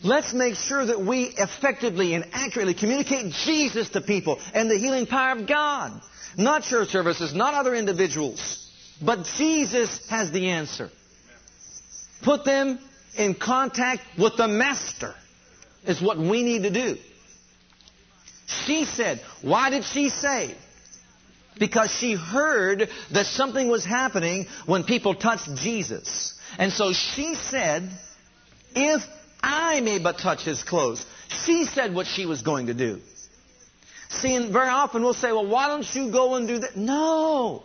[0.03, 5.07] Let's make sure that we effectively and accurately communicate Jesus to people and the healing
[5.07, 5.99] power of God.
[6.37, 8.71] Not church services, not other individuals.
[9.03, 10.89] But Jesus has the answer.
[12.21, 12.79] Put them
[13.17, 15.13] in contact with the Master
[15.85, 16.97] is what we need to do.
[18.65, 20.55] She said, why did she say?
[21.57, 26.33] Because she heard that something was happening when people touched Jesus.
[26.57, 27.89] And so she said,
[28.75, 29.01] if
[29.43, 31.05] I may but touch his clothes.
[31.45, 32.99] She said what she was going to do.
[34.09, 36.75] See, and very often we'll say, well, why don't you go and do that?
[36.75, 37.63] No.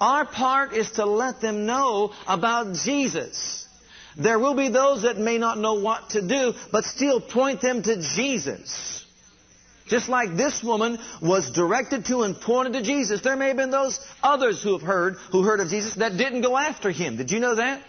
[0.00, 3.61] Our part is to let them know about Jesus.
[4.16, 7.82] There will be those that may not know what to do, but still point them
[7.82, 9.04] to Jesus.
[9.88, 13.70] Just like this woman was directed to and pointed to Jesus, there may have been
[13.70, 17.16] those others who have heard, who heard of Jesus, that didn't go after him.
[17.16, 17.82] Did you know that?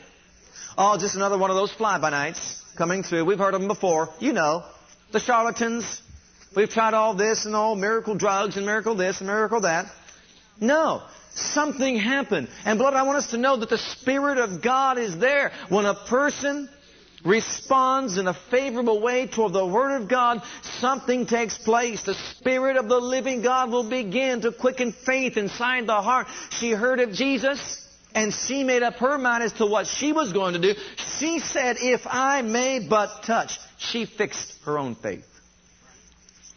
[0.77, 3.25] Oh, just another one of those fly-by-nights coming through.
[3.25, 4.09] We've heard of them before.
[4.19, 4.63] You know,
[5.11, 6.01] the charlatans.
[6.55, 9.85] We've tried all this and all miracle drugs and miracle this and miracle that.
[10.59, 11.03] No.
[11.35, 12.47] Something happened.
[12.63, 15.51] And beloved, I want us to know that the Spirit of God is there.
[15.69, 16.69] When a person
[17.25, 20.43] responds in a favorable way toward the Word of God,
[20.79, 22.03] something takes place.
[22.03, 26.27] The Spirit of the living God will begin to quicken faith inside the heart.
[26.51, 27.79] She heard of Jesus.
[28.15, 30.79] And she made up her mind as to what she was going to do.
[31.17, 33.57] She said, if I may but touch.
[33.79, 35.25] She fixed her own faith.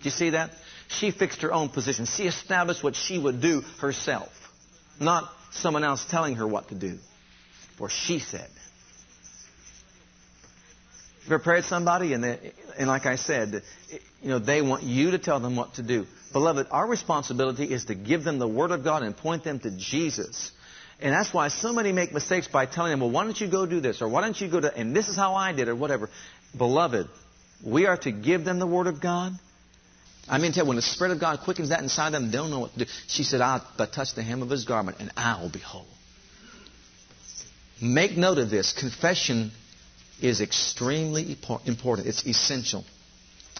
[0.00, 0.50] Do you see that?
[0.88, 2.04] She fixed her own position.
[2.04, 4.28] She established what she would do herself
[5.00, 6.98] not someone else telling her what to do.
[7.78, 8.48] For she said.
[11.26, 13.62] You ever prayed somebody and, they, and like I said,
[14.22, 16.06] you know, they want you to tell them what to do.
[16.32, 19.70] Beloved, our responsibility is to give them the Word of God and point them to
[19.70, 20.52] Jesus.
[21.00, 23.66] And that's why so many make mistakes by telling them, well, why don't you go
[23.66, 24.00] do this?
[24.00, 26.10] Or why don't you go to, and this is how I did, or whatever.
[26.56, 27.08] Beloved,
[27.64, 29.32] we are to give them the Word of God
[30.28, 32.60] I mean, tell when the Spirit of God quickens that inside them, they don't know
[32.60, 32.90] what to do.
[33.06, 35.86] She said, I'll but touch the hem of his garment and I will be whole.
[37.80, 38.72] Make note of this.
[38.72, 39.52] Confession
[40.20, 41.36] is extremely
[41.66, 42.08] important.
[42.08, 42.84] It's essential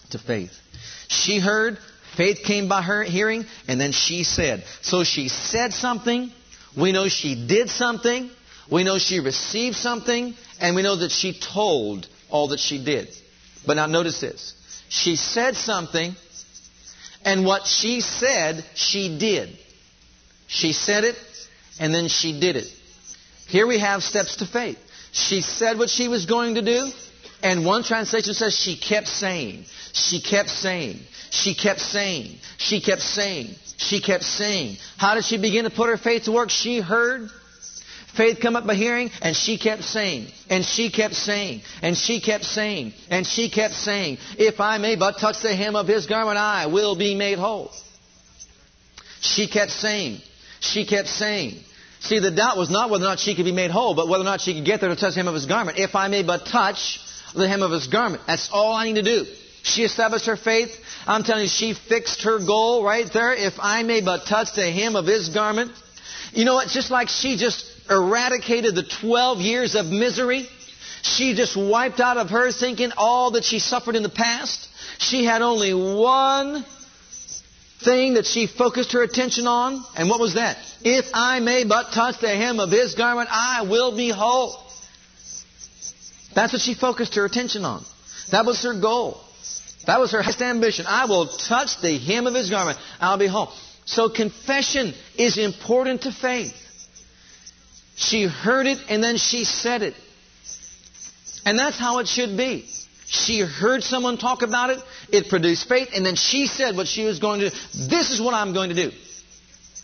[0.09, 0.51] to faith.
[1.07, 1.77] She heard,
[2.15, 4.63] faith came by her hearing, and then she said.
[4.81, 6.31] So she said something.
[6.75, 8.29] We know she did something.
[8.71, 13.09] We know she received something, and we know that she told all that she did.
[13.65, 14.53] But now notice this.
[14.89, 16.15] She said something,
[17.27, 19.49] and what she said, she did.
[20.47, 21.17] She said it,
[21.77, 22.67] and then she did it.
[23.47, 24.79] Here we have steps to faith.
[25.11, 26.89] She said what she was going to do,
[27.43, 33.01] and one translation says she kept saying, she kept saying, she kept saying, she kept
[33.01, 34.77] saying, she kept saying.
[34.95, 36.49] How did she begin to put her faith to work?
[36.49, 37.29] She heard
[38.17, 42.19] Faith come up by hearing, and she kept saying, and she kept saying, and she
[42.19, 46.07] kept saying, and she kept saying, If I may but touch the hem of his
[46.07, 47.71] garment, I will be made whole.
[49.21, 50.21] She kept saying,
[50.59, 51.59] she kept saying.
[51.99, 54.21] See, the doubt was not whether or not she could be made whole, but whether
[54.21, 55.77] or not she could get there to touch the hem of his garment.
[55.77, 56.99] If I may but touch
[57.35, 59.25] the hem of his garment, that's all I need to do.
[59.63, 60.71] She established her faith.
[61.05, 63.33] I'm telling you, she fixed her goal right there.
[63.33, 65.71] If I may but touch the hem of his garment.
[66.33, 70.47] You know, it's just like she just eradicated the 12 years of misery.
[71.01, 74.67] She just wiped out of her thinking all that she suffered in the past.
[74.97, 76.65] She had only one
[77.83, 79.83] thing that she focused her attention on.
[79.95, 80.57] And what was that?
[80.81, 84.55] If I may but touch the hem of his garment, I will be whole.
[86.33, 87.83] That's what she focused her attention on.
[88.31, 89.21] That was her goal.
[89.85, 90.85] That was her highest ambition.
[90.87, 92.77] I will touch the hem of his garment.
[92.99, 93.51] I'll be whole.
[93.85, 96.53] So confession is important to faith.
[97.97, 99.95] She heard it and then she said it.
[101.45, 102.69] And that's how it should be.
[103.07, 104.79] She heard someone talk about it,
[105.09, 107.55] it produced faith, and then she said what she was going to do.
[107.89, 108.91] This is what I'm going to do.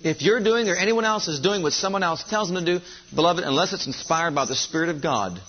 [0.01, 2.85] If you're doing or anyone else is doing what someone else tells them to do,
[3.15, 5.41] beloved, unless it's inspired by the Spirit of God,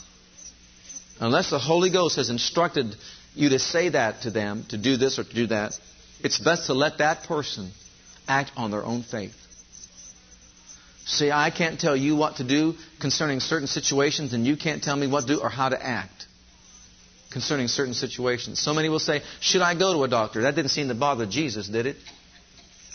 [1.21, 2.95] unless the Holy Ghost has instructed
[3.35, 5.79] you to say that to them, to do this or to do that,
[6.23, 7.73] it's best to let that person
[8.29, 9.35] act on their own faith.
[11.07, 14.97] See, I can't tell you what to do concerning certain situations, and you can't tell
[14.97, 16.27] me what to do or how to act
[17.31, 18.59] concerning certain situations.
[18.59, 20.43] So many will say, Should I go to a doctor?
[20.43, 21.97] That didn't seem to bother Jesus, did it?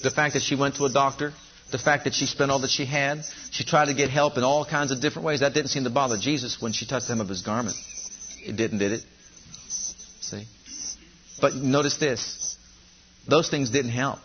[0.01, 1.33] The fact that she went to a doctor,
[1.71, 4.43] the fact that she spent all that she had, she tried to get help in
[4.43, 7.13] all kinds of different ways, that didn't seem to bother Jesus when she touched the
[7.13, 7.75] hem of his garment.
[8.43, 9.03] It didn't, did it?
[10.21, 10.45] See?
[11.41, 12.57] But notice this
[13.27, 14.19] those things didn't help.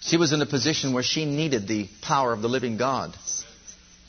[0.00, 3.14] She was in a position where she needed the power of the living God.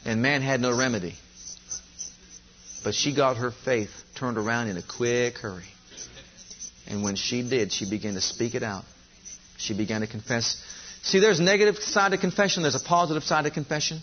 [0.05, 1.15] And man had no remedy.
[2.83, 5.63] But she got her faith turned around in a quick hurry.
[6.87, 8.83] And when she did, she began to speak it out.
[9.57, 10.63] She began to confess.
[11.03, 13.99] See, there's a negative side to confession, there's a positive side to confession.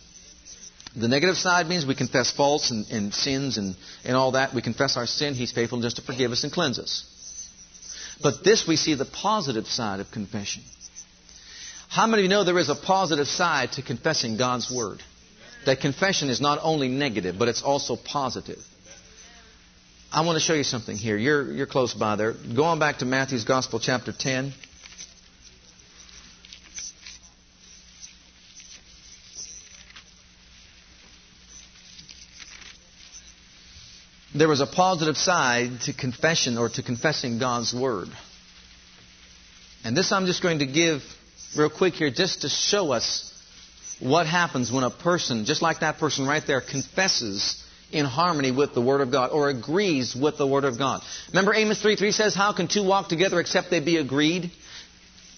[0.96, 4.54] The negative side means we confess faults and, and sins and, and all that.
[4.54, 5.34] We confess our sin.
[5.34, 7.04] He's faithful just to forgive us and cleanse us.
[8.22, 10.62] But this we see the positive side of confession.
[11.88, 15.02] How many of you know there is a positive side to confessing God's Word?
[15.64, 18.58] That confession is not only negative, but it's also positive.
[20.12, 21.16] I want to show you something here.
[21.16, 22.34] You're, you're close by there.
[22.54, 24.52] Go on back to Matthew's Gospel, chapter 10.
[34.34, 38.08] There was a positive side to confession or to confessing God's Word.
[39.84, 41.02] And this I'm just going to give
[41.56, 43.24] real quick here just to show us
[44.00, 48.74] what happens when a person, just like that person right there, confesses in harmony with
[48.74, 51.02] the Word of God or agrees with the Word of God.
[51.28, 54.50] Remember Amos 3 3 says, How can two walk together except they be agreed?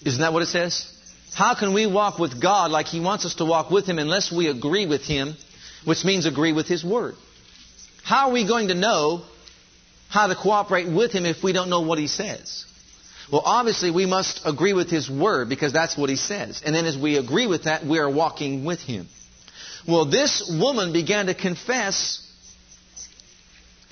[0.04, 0.96] Isn't that what it says?
[1.34, 4.32] How can we walk with God like He wants us to walk with Him unless
[4.32, 5.36] we agree with Him,
[5.84, 7.14] which means agree with His Word?
[8.02, 9.22] How are we going to know
[10.08, 12.64] how to cooperate with Him if we don't know what He says?
[13.32, 16.62] Well, obviously, we must agree with His Word because that's what He says.
[16.64, 19.08] And then as we agree with that, we are walking with Him.
[19.86, 22.26] Well, this woman began to confess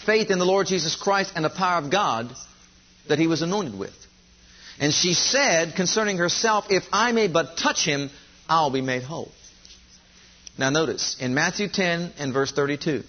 [0.05, 2.35] faith in the Lord Jesus Christ and the power of God
[3.09, 3.94] that He was anointed with.
[4.81, 8.10] And she said concerning herself, If I may but touch Him,
[8.48, 9.31] I'll be made whole.
[10.58, 13.04] Now notice, in Matthew 10 and verse 32,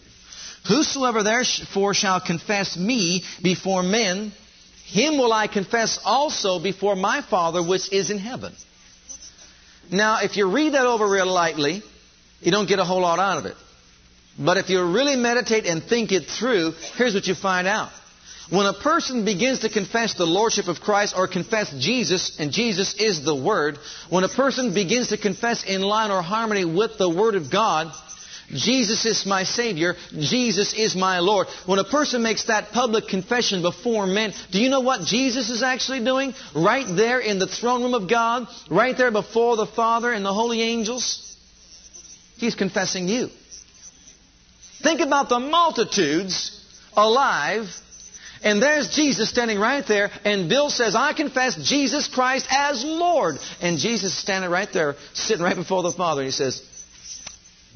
[0.68, 4.32] Whosoever therefore shall confess me before men,
[4.90, 8.54] him will I confess also before my Father which is in heaven.
[9.92, 11.84] Now, if you read that over real lightly,
[12.42, 13.56] you don't get a whole lot out of it.
[14.38, 17.92] But if you really meditate and think it through, here's what you find out.
[18.50, 22.96] When a person begins to confess the Lordship of Christ or confess Jesus, and Jesus
[22.96, 23.78] is the Word,
[24.10, 27.94] when a person begins to confess in line or harmony with the Word of God,
[28.54, 29.95] Jesus is my Savior.
[30.12, 31.47] Jesus is my Lord.
[31.66, 35.62] When a person makes that public confession before men, do you know what Jesus is
[35.62, 36.34] actually doing?
[36.56, 40.34] Right there in the throne room of God, right there before the Father and the
[40.34, 41.26] holy angels,
[42.38, 43.30] He's confessing you.
[44.82, 46.56] Think about the multitudes
[46.95, 47.68] alive
[48.41, 53.38] and there's Jesus standing right there, and Bill says, I confess Jesus Christ as Lord.
[53.60, 56.64] And Jesus is standing right there, sitting right before the Father, and he says,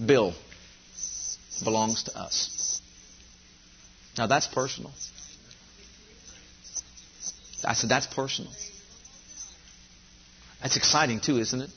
[0.03, 0.33] Bill
[1.61, 2.81] belongs to us.
[4.17, 4.91] Now that's personal.
[7.65, 8.51] I said, that's personal.
[10.61, 11.69] That's exciting too, isn't it?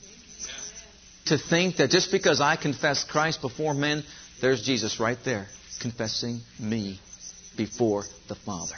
[1.27, 4.03] To think that just because I confess Christ before men,
[4.41, 5.47] there's Jesus right there
[5.81, 6.99] confessing me
[7.55, 8.75] before the Father.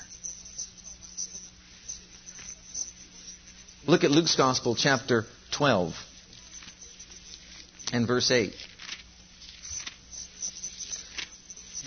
[3.85, 5.93] Look at Luke's Gospel, chapter 12,
[7.93, 8.53] and verse 8.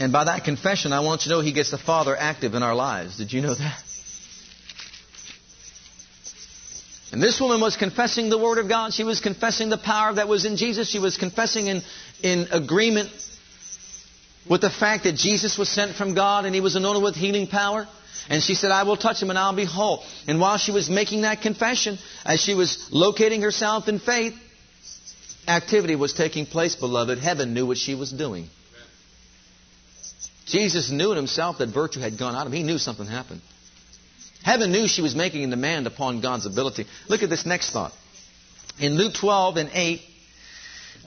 [0.03, 2.63] And by that confession, I want you to know He gets the Father active in
[2.65, 3.19] our lives.
[3.19, 3.83] Did you know that?
[7.13, 8.93] And this woman was confessing the Word of God.
[8.93, 10.91] She was confessing the power that was in Jesus.
[10.91, 11.83] She was confessing in,
[12.21, 13.11] in agreement
[14.51, 17.47] with the fact that Jesus was sent from God and he was anointed with healing
[17.47, 17.87] power.
[18.29, 20.03] And she said, I will touch him and I'll be whole.
[20.27, 24.35] And while she was making that confession, as she was locating herself in faith,
[25.47, 27.21] activity was taking place, beloved.
[27.21, 28.49] Heaven knew what she was doing.
[30.53, 32.59] Jesus knew in himself that virtue had gone out of him.
[32.59, 33.41] He knew something happened.
[34.43, 36.85] Heaven knew she was making a demand upon God's ability.
[37.09, 37.93] Look at this next thought.
[38.79, 40.01] In Luke 12 and 8,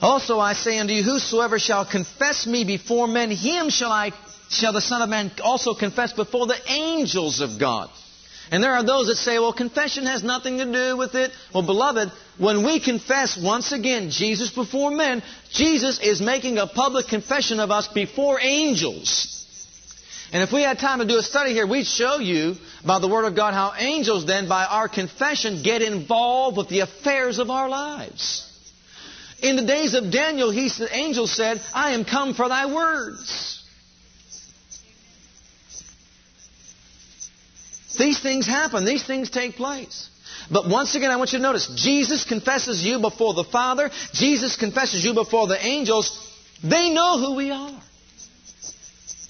[0.00, 4.12] also I say unto you, whosoever shall confess me before men, him shall I
[4.48, 7.88] shall the Son of Man also confess before the angels of God.
[8.50, 11.32] And there are those that say, well, confession has nothing to do with it.
[11.52, 17.08] Well, beloved, when we confess once again Jesus before men, Jesus is making a public
[17.08, 19.35] confession of us before angels.
[20.32, 23.08] And if we had time to do a study here, we'd show you by the
[23.08, 27.48] Word of God how angels then, by our confession, get involved with the affairs of
[27.50, 28.42] our lives.
[29.40, 33.62] In the days of Daniel, he, the angel said, I am come for thy words.
[37.98, 38.84] These things happen.
[38.84, 40.10] These things take place.
[40.50, 43.90] But once again, I want you to notice, Jesus confesses you before the Father.
[44.12, 46.18] Jesus confesses you before the angels.
[46.62, 47.80] They know who we are.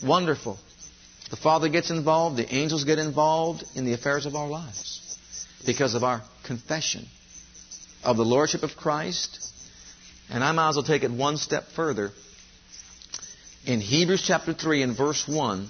[0.05, 0.59] Wonderful.
[1.31, 2.37] The Father gets involved.
[2.37, 5.19] The angels get involved in the affairs of our lives
[5.65, 7.07] because of our confession
[8.05, 9.47] of the Lordship of Christ
[10.29, 12.11] and I might as well take it one step further.
[13.65, 15.69] In Hebrews chapter 3 and verse 1,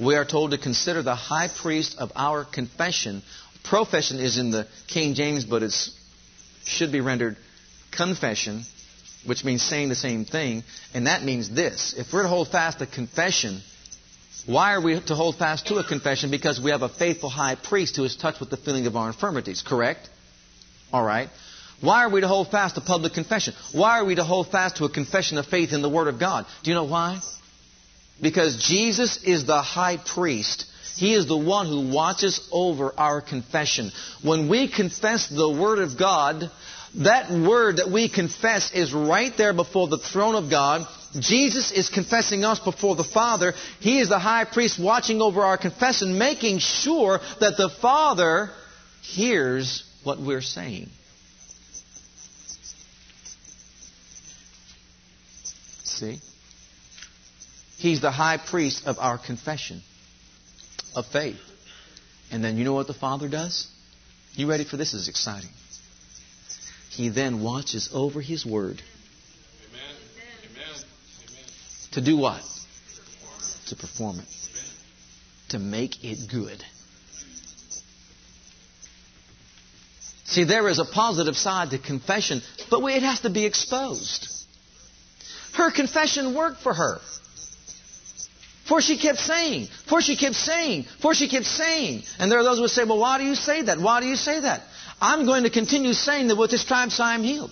[0.00, 3.22] we are told to consider the high priest of our confession.
[3.64, 5.74] Profession is in the King James, but it
[6.64, 7.36] should be rendered
[7.90, 8.64] confession,
[9.26, 10.62] which means saying the same thing.
[10.94, 11.94] And that means this.
[11.96, 13.60] If we're to hold fast to confession,
[14.46, 16.30] why are we to hold fast to a confession?
[16.30, 19.08] Because we have a faithful high priest who is touched with the feeling of our
[19.08, 20.08] infirmities, correct?
[20.92, 21.28] All right.
[21.80, 23.54] Why are we to hold fast to public confession?
[23.72, 26.18] Why are we to hold fast to a confession of faith in the Word of
[26.18, 26.46] God?
[26.62, 27.20] Do you know why?
[28.20, 30.64] Because Jesus is the high priest.
[30.96, 33.92] He is the one who watches over our confession.
[34.22, 36.50] When we confess the Word of God,
[36.96, 40.86] that Word that we confess is right there before the throne of God.
[41.18, 43.54] Jesus is confessing us before the Father.
[43.80, 48.50] He is the high priest watching over our confession, making sure that the Father
[49.02, 50.90] hears what we're saying.
[55.84, 56.20] See?
[57.78, 59.82] He's the high priest of our confession
[60.94, 61.40] of faith.
[62.30, 63.66] And then you know what the Father does?
[64.32, 64.92] You ready for this?
[64.92, 65.50] this is exciting.
[66.90, 68.82] He then watches over His Word.
[69.70, 69.96] Amen.
[70.50, 70.84] Amen.
[71.98, 72.40] To do what?
[73.66, 74.26] To perform it.
[75.48, 76.64] To make it good.
[80.22, 82.40] See, there is a positive side to confession,
[82.70, 84.28] but it has to be exposed.
[85.54, 87.00] Her confession worked for her.
[88.68, 92.04] For she kept saying, for she kept saying, for she kept saying.
[92.20, 93.80] And there are those who say, well, why do you say that?
[93.80, 94.62] Why do you say that?
[95.00, 97.50] I'm going to continue saying that with this stripes I am healed.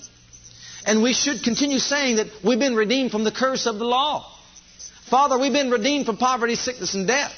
[0.86, 4.34] And we should continue saying that we've been redeemed from the curse of the law.
[5.11, 7.35] Father, we've been redeemed from poverty, sickness, and death.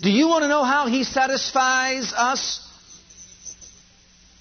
[0.00, 2.68] Do you want to know how He satisfies us?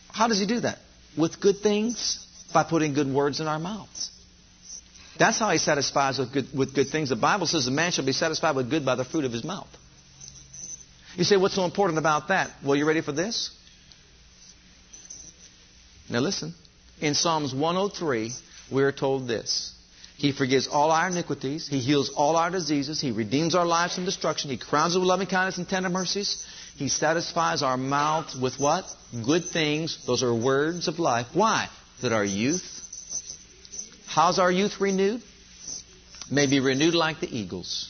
[0.10, 0.80] How does He do that?
[1.18, 2.28] With good things?
[2.54, 4.12] By putting good words in our mouths.
[5.18, 7.10] That's how he satisfies with good, with good things.
[7.10, 9.44] The Bible says a man shall be satisfied with good by the fruit of his
[9.44, 9.68] mouth.
[11.16, 12.50] You say, what's so important about that?
[12.66, 13.52] Well, you ready for this?
[16.10, 16.56] Now listen.
[17.02, 18.32] In Psalms 103,
[18.72, 19.74] we are told this.
[20.22, 21.68] He forgives all our iniquities.
[21.68, 23.02] He heals all our diseases.
[23.02, 24.52] He redeems our lives from destruction.
[24.52, 26.46] He crowns us with loving kindness and tender mercies.
[26.76, 28.86] He satisfies our mouth with what?
[29.26, 30.06] Good things.
[30.06, 31.28] Those are words of life.
[31.34, 31.70] Why?
[32.02, 32.82] That our youth
[34.12, 35.22] How's our youth renewed?
[36.30, 37.90] may be renewed like the eagles.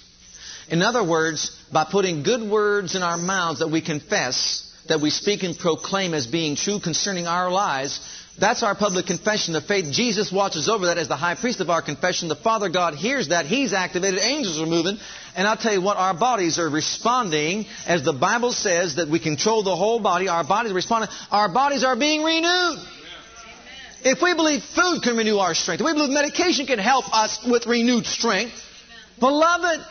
[0.69, 5.09] In other words, by putting good words in our mouths that we confess, that we
[5.09, 7.99] speak and proclaim as being true concerning our lives,
[8.39, 9.91] that's our public confession of faith.
[9.91, 12.27] Jesus watches over that as the high priest of our confession.
[12.29, 13.45] The Father God hears that.
[13.45, 14.19] He's activated.
[14.19, 14.97] Angels are moving.
[15.35, 19.19] And I'll tell you what, our bodies are responding as the Bible says that we
[19.19, 20.27] control the whole body.
[20.27, 21.09] Our bodies are responding.
[21.29, 22.79] Our bodies are being renewed.
[24.03, 27.45] If we believe food can renew our strength, if we believe medication can help us
[27.45, 28.53] with renewed strength,
[29.19, 29.85] beloved,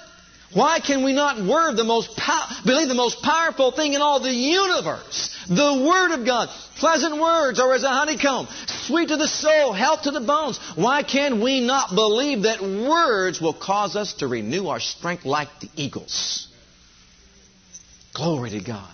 [0.53, 4.18] why can we not word the most pow- believe the most powerful thing in all
[4.18, 5.36] the universe?
[5.48, 6.48] The Word of God.
[6.76, 8.48] Pleasant words are as a honeycomb,
[8.86, 10.59] sweet to the soul, health to the bones.
[10.74, 15.48] Why can we not believe that words will cause us to renew our strength like
[15.61, 16.48] the eagles?
[18.12, 18.88] Glory to God.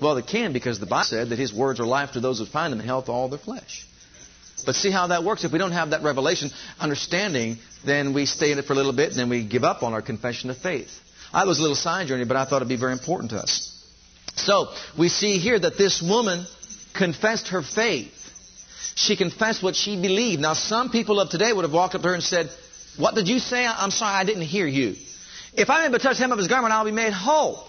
[0.00, 2.46] Well, it can because the Bible said that His words are life to those who
[2.46, 3.86] find them and health to all their flesh.
[4.64, 5.44] But see how that works.
[5.44, 6.50] If we don't have that revelation,
[6.80, 9.82] understanding, then we stay in it for a little bit and then we give up
[9.82, 10.90] on our confession of faith.
[11.32, 13.70] I was a little side journey, but I thought it'd be very important to us.
[14.36, 16.46] So, we see here that this woman
[16.94, 18.12] confessed her faith.
[18.94, 20.40] She confessed what she believed.
[20.40, 22.50] Now, some people of today would have walked up to her and said,
[22.96, 23.66] What did you say?
[23.66, 24.94] I'm sorry, I didn't hear you.
[25.54, 27.64] If I'm able to touch him of his garment, I'll be made whole.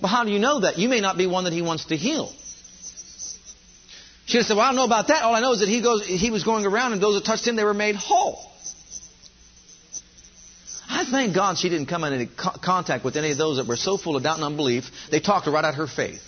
[0.00, 0.78] Well, how do you know that?
[0.78, 2.32] You may not be one that he wants to heal.
[4.32, 5.24] She said, Well, I don't know about that.
[5.24, 7.46] All I know is that he, goes, he was going around and those that touched
[7.46, 8.40] him, they were made whole.
[10.88, 13.98] I thank God she didn't come into contact with any of those that were so
[13.98, 16.22] full of doubt and unbelief, they talked her right out her faith.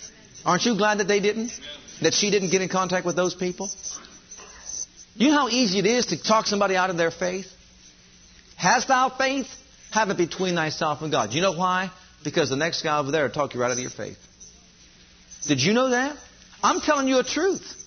[0.45, 1.59] Aren't you glad that they didn't?
[2.03, 3.71] That she didn't get in contact with those people?
[5.15, 7.51] You know how easy it is to talk somebody out of their faith?
[8.55, 9.47] Hast thou faith?
[9.89, 11.33] Have it between thyself and God.
[11.33, 11.89] You know why?
[12.23, 14.19] Because the next guy over there will talk you right out of your faith.
[15.47, 16.15] Did you know that?
[16.61, 17.81] I'm telling you a truth.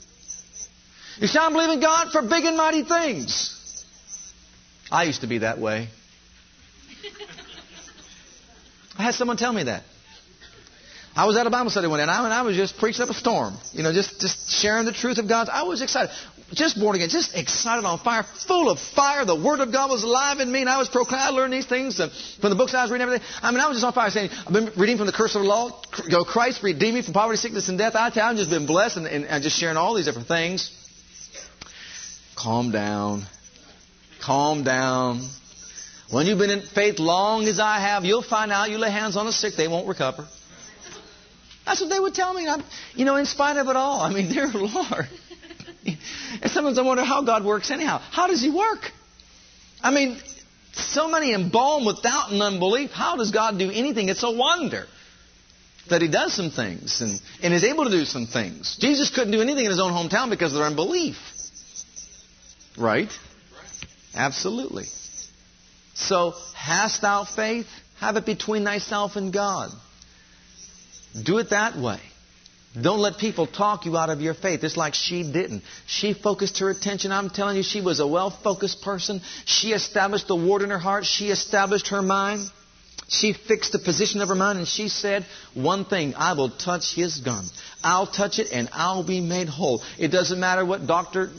[1.21, 3.85] You say, I'm believing God for big and mighty things.
[4.91, 5.89] I used to be that way.
[8.97, 9.83] I had someone tell me that.
[11.15, 13.03] I was at a Bible study one day, and I, and I was just preaching
[13.03, 13.57] up a storm.
[13.73, 15.49] You know, just, just sharing the truth of God.
[15.49, 16.15] I was excited.
[16.53, 19.25] Just born again, just excited on fire, full of fire.
[19.25, 21.27] The Word of God was alive in me, and I was proclaiming.
[21.27, 23.27] I learned these things from the books I was reading, everything.
[23.43, 25.43] I mean, I was just on fire saying, I've been reading from the curse of
[25.43, 25.83] the law.
[26.07, 27.97] Know, Christ redeemed me from poverty, sickness, and death.
[27.97, 30.71] I I've just been blessed and, and, and just sharing all these different things.
[32.39, 33.27] Calm down.
[34.23, 35.29] Calm down.
[36.11, 39.17] When you've been in faith long as I have, you'll find out you lay hands
[39.17, 40.27] on the sick, they won't recover.
[41.67, 42.47] That's what they would tell me.
[42.49, 42.63] I'm,
[42.95, 45.09] you know, in spite of it all, I mean, dear Lord.
[45.85, 47.99] and sometimes I wonder how God works anyhow.
[47.99, 48.91] How does He work?
[49.83, 50.21] I mean,
[50.73, 52.91] so many embalmed with doubt and unbelief.
[52.93, 54.09] How does God do anything?
[54.09, 54.87] It's a wonder
[55.91, 58.77] that He does some things and, and is able to do some things.
[58.81, 61.17] Jesus couldn't do anything in His own hometown because of their unbelief.
[62.79, 63.11] Right?
[64.15, 64.85] Absolutely.
[65.95, 67.67] So, hast thou faith?
[68.01, 69.71] Have it between thyself and God.
[71.21, 72.01] Do it that way.
[72.81, 74.63] Don't let people talk you out of your faith.
[74.63, 75.65] It's like she didn't.
[75.87, 77.11] She focused her attention.
[77.11, 79.21] I'm telling you, she was a well focused person.
[79.47, 81.07] She established the word in her heart.
[81.07, 82.49] She established her mind.
[83.09, 86.95] She fixed the position of her mind and she said, One thing, I will touch
[86.95, 87.53] his garment.
[87.83, 89.83] I'll touch it and I'll be made whole.
[89.99, 91.31] It doesn't matter what Dr.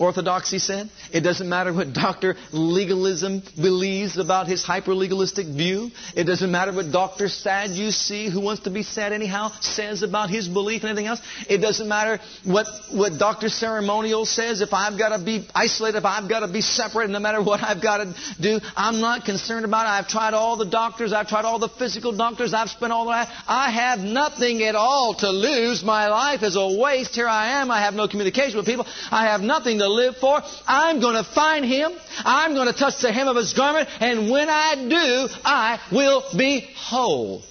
[0.00, 0.88] Orthodoxy said.
[1.12, 2.34] It doesn't matter what Dr.
[2.52, 5.90] Legalism believes about his hyperlegalistic view.
[6.16, 7.28] It doesn't matter what Dr.
[7.28, 11.20] Sadducee, who wants to be sad anyhow, says about his belief and anything else.
[11.50, 13.50] It doesn't matter what, what Dr.
[13.50, 14.62] Ceremonial says.
[14.62, 17.62] If I've got to be isolated, if I've got to be separated, no matter what
[17.62, 19.90] I've got to do, I'm not concerned about it.
[19.90, 21.12] I've tried all the doctors.
[21.12, 22.54] I've tried all the physical doctors.
[22.54, 23.28] I've spent all that.
[23.46, 25.84] I have nothing at all to lose.
[25.84, 27.14] My life is a waste.
[27.14, 27.70] Here I am.
[27.70, 28.86] I have no communication with people.
[29.10, 30.40] I have nothing to live for.
[30.66, 31.92] I'm going to find him.
[32.18, 33.88] I'm going to touch the hem of his garment.
[34.00, 37.42] And when I do, I will be whole.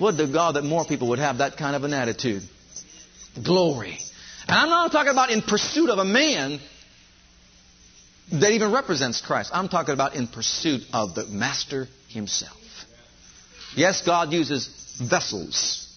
[0.00, 2.42] Would to God that more people would have that kind of an attitude.
[3.42, 3.98] Glory.
[4.48, 6.60] And I'm not talking about in pursuit of a man
[8.32, 9.50] that even represents Christ.
[9.52, 12.56] I'm talking about in pursuit of the Master himself.
[13.76, 15.88] Yes, God uses vessels.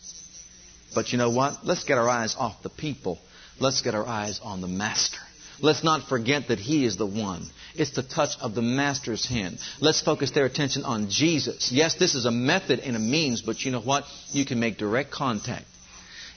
[0.94, 1.66] But you know what?
[1.66, 3.20] Let's get our eyes off the people.
[3.60, 5.20] Let's get our eyes on the Master.
[5.62, 7.46] Let's not forget that He is the one.
[7.76, 9.60] It's the touch of the Master's hand.
[9.82, 11.72] Let's focus their attention on Jesus.
[11.72, 14.06] Yes, this is a method and a means, but you know what?
[14.32, 15.66] You can make direct contact.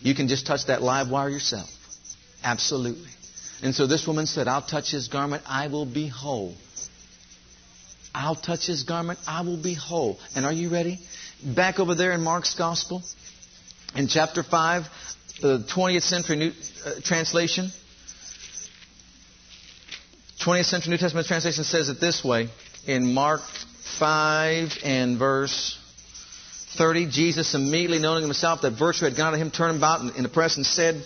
[0.01, 1.69] You can just touch that live wire yourself.
[2.43, 3.09] Absolutely.
[3.63, 6.55] And so this woman said, I'll touch his garment, I will be whole.
[8.15, 10.19] I'll touch his garment, I will be whole.
[10.35, 10.99] And are you ready?
[11.45, 13.03] Back over there in Mark's Gospel,
[13.95, 14.85] in chapter 5,
[15.41, 16.53] the 20th century New,
[16.85, 17.71] uh, translation.
[20.49, 22.49] 20th century New Testament translation says it this way
[22.87, 23.43] in Mark
[23.99, 25.79] 5 and verse
[26.79, 30.29] 30, Jesus immediately knowing himself that virtue had gone to him, turned about in the
[30.31, 31.03] press and said,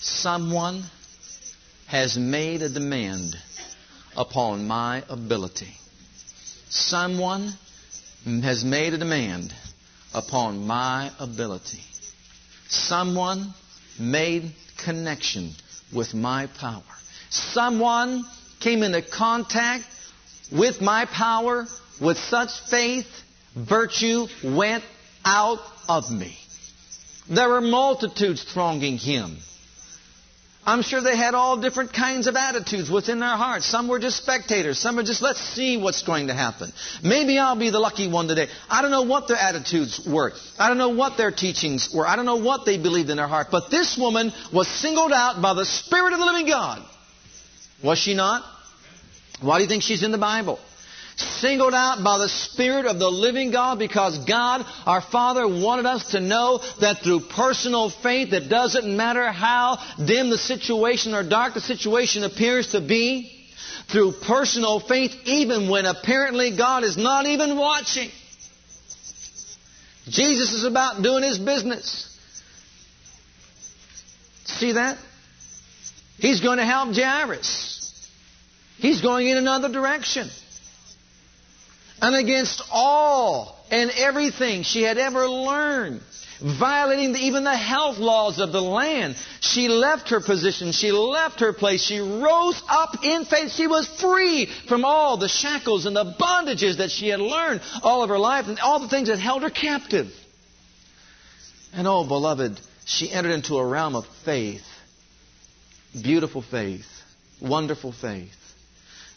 [0.00, 0.84] Someone
[1.86, 3.36] has made a demand
[4.16, 5.74] upon my ability.
[6.70, 7.52] Someone
[8.24, 9.52] has made a demand
[10.14, 11.82] upon my ability.
[12.68, 13.52] Someone
[14.00, 14.50] made
[14.82, 15.52] connection
[15.94, 16.82] with my power.
[17.28, 18.24] Someone
[18.60, 19.84] came into contact
[20.50, 21.66] with my power
[22.00, 23.06] with such faith,
[23.56, 24.84] virtue went
[25.24, 26.36] out of me.
[27.28, 29.38] There were multitudes thronging him.
[30.68, 33.64] I'm sure they had all different kinds of attitudes within their hearts.
[33.64, 34.78] Some were just spectators.
[34.78, 36.70] Some were just, let's see what's going to happen.
[37.02, 38.48] Maybe I'll be the lucky one today.
[38.68, 40.32] I don't know what their attitudes were.
[40.58, 42.06] I don't know what their teachings were.
[42.06, 43.46] I don't know what they believed in their heart.
[43.50, 46.84] But this woman was singled out by the Spirit of the living God.
[47.82, 48.42] Was she not?
[49.40, 50.58] Why do you think she's in the Bible?
[51.18, 56.12] singled out by the Spirit of the living God because God, our Father, wanted us
[56.12, 61.54] to know that through personal faith, it doesn't matter how dim the situation or dark
[61.54, 63.34] the situation appears to be,
[63.88, 68.10] through personal faith, even when apparently God is not even watching.
[70.06, 72.04] Jesus is about doing his business.
[74.44, 74.98] See that?
[76.18, 77.76] He's going to help Jairus.
[78.78, 80.28] He's going in another direction
[82.00, 86.00] and against all and everything she had ever learned,
[86.40, 89.16] violating even the health laws of the land.
[89.40, 90.72] She left her position.
[90.72, 91.82] She left her place.
[91.82, 93.50] She rose up in faith.
[93.52, 98.02] She was free from all the shackles and the bondages that she had learned all
[98.02, 100.08] of her life and all the things that held her captive.
[101.74, 104.62] And oh, beloved, she entered into a realm of faith.
[105.92, 106.86] Beautiful faith.
[107.40, 108.34] Wonderful faith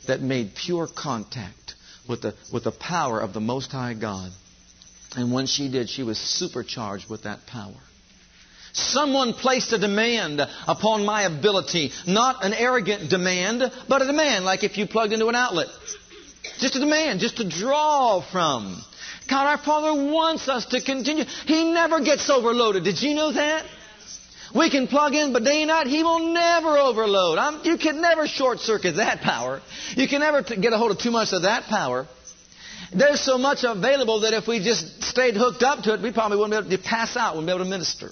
[0.08, 1.76] that made pure contact
[2.08, 4.32] with the, with the power of the Most High God.
[5.16, 7.76] And when she did, she was supercharged with that power.
[8.74, 14.64] Someone placed a demand upon my ability, not an arrogant demand, but a demand like
[14.64, 15.68] if you plugged into an outlet.
[16.60, 18.82] Just a demand, just to draw from.
[19.30, 21.26] God, our Father wants us to continue.
[21.46, 22.84] He never gets overloaded.
[22.84, 23.66] Did you know that?
[24.54, 27.38] We can plug in, but day and night, He will never overload.
[27.38, 29.62] I'm, you can never short circuit that power.
[29.96, 32.08] You can never t- get a hold of too much of that power.
[32.94, 36.38] There's so much available that if we just stayed hooked up to it, we probably
[36.38, 38.12] wouldn't be able to pass out, wouldn't be able to minister.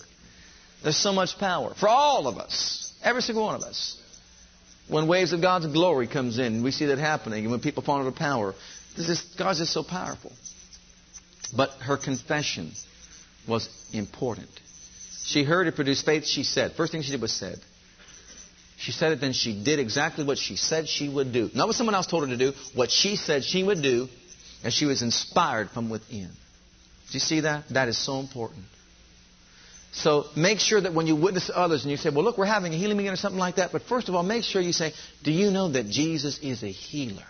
[0.83, 3.97] There's so much power for all of us, every single one of us.
[4.87, 7.99] When waves of God's glory comes in, we see that happening, and when people fall
[7.99, 8.55] under power,
[8.95, 10.31] this is, God's just so powerful.
[11.55, 12.71] But her confession
[13.47, 14.49] was important.
[15.29, 16.25] She heard it produced faith.
[16.25, 16.71] She said.
[16.73, 17.59] First thing she did was said.
[18.77, 21.49] She said it, then she did exactly what she said she would do.
[21.53, 24.07] Not what someone else told her to do, what she said she would do,
[24.63, 26.29] and she was inspired from within.
[26.29, 27.65] Do you see that?
[27.69, 28.63] That is so important.
[29.91, 32.73] So make sure that when you witness others and you say, well, look, we're having
[32.73, 34.93] a healing meeting or something like that, but first of all, make sure you say,
[35.23, 37.27] do you know that Jesus is a healer?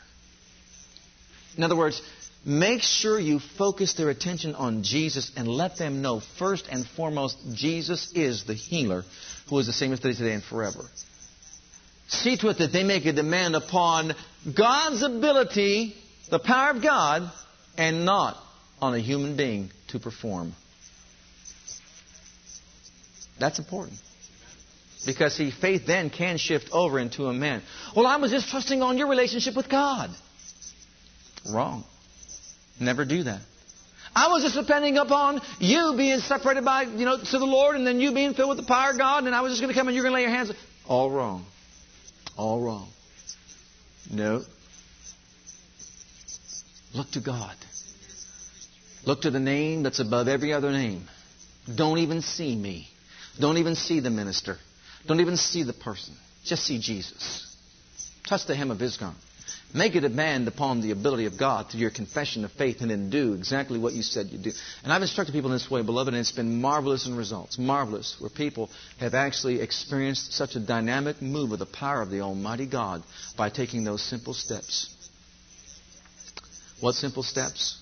[1.57, 2.01] In other words,
[2.45, 7.37] Make sure you focus their attention on Jesus and let them know first and foremost
[7.53, 9.03] Jesus is the healer
[9.49, 10.79] who is the same yesterday, today, and forever.
[12.07, 14.15] See to it that they make a demand upon
[14.55, 15.95] God's ability,
[16.29, 17.29] the power of God,
[17.77, 18.37] and not
[18.81, 20.53] on a human being to perform.
[23.37, 23.99] That's important.
[25.05, 27.61] Because see, faith then can shift over into a man.
[27.95, 30.09] Well, I was just trusting on your relationship with God.
[31.51, 31.83] Wrong.
[32.79, 33.41] Never do that.
[34.15, 37.85] I was just depending upon you being separated by, you know, to the Lord and
[37.85, 39.79] then you being filled with the power of God and I was just going to
[39.79, 40.51] come and you're going to lay your hands.
[40.87, 41.45] All wrong.
[42.35, 42.89] All wrong.
[44.11, 44.43] No.
[46.93, 47.55] Look to God.
[49.05, 51.07] Look to the name that's above every other name.
[51.73, 52.87] Don't even see me.
[53.39, 54.57] Don't even see the minister.
[55.07, 56.15] Don't even see the person.
[56.43, 57.45] Just see Jesus.
[58.27, 59.23] Touch the hem of his garment.
[59.71, 63.11] Make a demand upon the ability of God through your confession of faith and then
[63.11, 64.51] do exactly what you said you'd do.
[64.83, 67.59] And I've instructed people in this way, beloved, and it's been marvelous in results.
[67.59, 72.21] Marvelous, where people have actually experienced such a dynamic move of the power of the
[72.21, 73.03] Almighty God
[73.37, 74.95] by taking those simple steps.
[76.79, 77.77] What simple steps?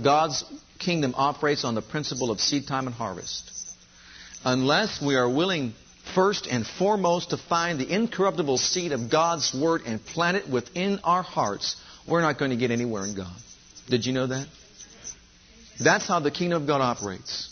[0.00, 0.44] God's
[0.78, 3.50] kingdom operates on the principle of seed time and harvest.
[4.44, 5.74] Unless we are willing
[6.14, 11.00] first and foremost to find the incorruptible seed of God's Word and plant it within
[11.04, 11.76] our hearts,
[12.08, 13.36] we're not going to get anywhere in God.
[13.88, 14.46] Did you know that?
[15.82, 17.48] That's how the kingdom of God operates.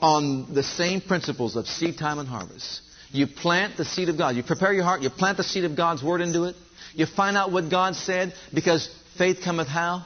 [0.00, 2.82] On the same principles of seed time and harvest.
[3.12, 4.36] You plant the seed of God.
[4.36, 5.02] You prepare your heart.
[5.02, 6.56] You plant the seed of God's Word into it.
[6.94, 10.04] You find out what God said because Faith cometh how?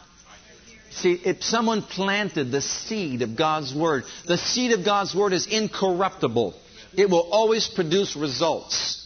[0.91, 5.47] See, if someone planted the seed of God's Word, the seed of God's Word is
[5.47, 6.55] incorruptible.
[6.97, 9.03] It will always produce results.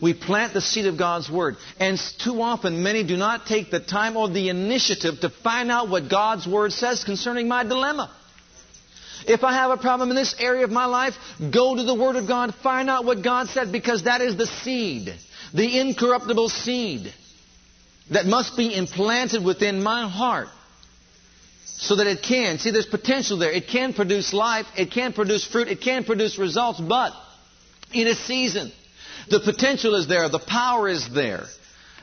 [0.00, 1.56] We plant the seed of God's Word.
[1.78, 5.88] And too often, many do not take the time or the initiative to find out
[5.88, 8.14] what God's Word says concerning my dilemma.
[9.26, 11.14] If I have a problem in this area of my life,
[11.52, 14.46] go to the Word of God, find out what God said, because that is the
[14.46, 15.14] seed,
[15.54, 17.12] the incorruptible seed
[18.10, 20.48] that must be implanted within my heart
[21.66, 22.58] so that it can.
[22.58, 23.52] See, there's potential there.
[23.52, 27.12] It can produce life, it can produce fruit, it can produce results, but
[27.92, 28.72] in a season.
[29.28, 31.44] The potential is there, the power is there.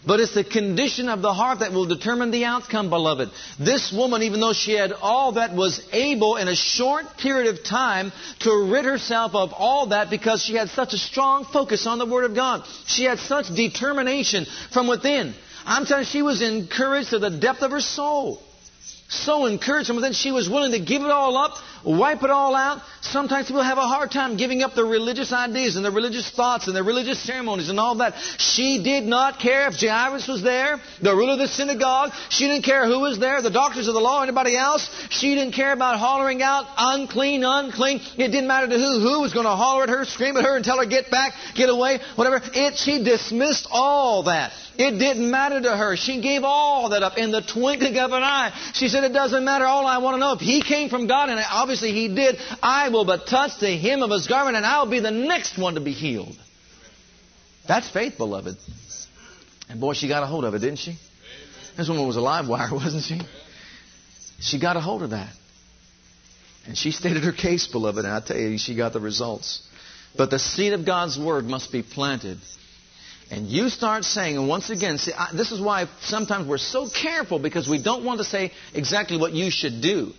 [0.06, 3.30] But it's the condition of the heart that will determine the outcome, beloved.
[3.60, 7.64] This woman, even though she had all that, was able in a short period of
[7.64, 12.00] time to rid herself of all that because she had such a strong focus on
[12.00, 12.66] the Word of God.
[12.88, 15.36] She had such determination from within.
[15.66, 18.42] I'm telling you, she was encouraged to the depth of her soul
[19.12, 22.56] so encouraged and then she was willing to give it all up, wipe it all
[22.56, 22.82] out.
[23.02, 26.68] Sometimes people have a hard time giving up their religious ideas and their religious thoughts
[26.68, 28.16] and their religious ceremonies and all that.
[28.38, 32.12] She did not care if Jairus was there, the ruler of the synagogue.
[32.30, 34.90] She didn't care who was there, the doctors of the law, anybody else.
[35.10, 38.02] She didn't care about hollering out, unclean, unclean.
[38.18, 39.00] It didn't matter to who.
[39.02, 41.34] Who was going to holler at her, scream at her, and tell her, get back,
[41.56, 42.42] get away, whatever.
[42.54, 44.52] It, she dismissed all that.
[44.78, 45.96] It didn't matter to her.
[45.98, 48.52] She gave all that up in the twinkling of an eye.
[48.74, 49.66] She said, It doesn't matter.
[49.66, 52.90] All I want to know, if he came from God, and obviously he did, I
[52.90, 55.82] will but touch the hem of his garment, and I'll be the next one to
[55.82, 56.36] be healed.
[57.68, 58.58] That's faith, beloved.
[59.70, 60.98] And boy, she got a hold of it, didn't she?
[61.78, 63.22] This woman was a live wire, wasn't she?
[64.40, 65.34] She got a hold of that.
[66.68, 69.68] And she stated her case, beloved, and I tell you, she got the results.
[70.16, 72.38] But the seed of God's Word must be planted
[73.32, 76.90] and you start saying, and once again, see, I, this is why sometimes we're so
[76.90, 80.12] careful because we don't want to say exactly what you should do,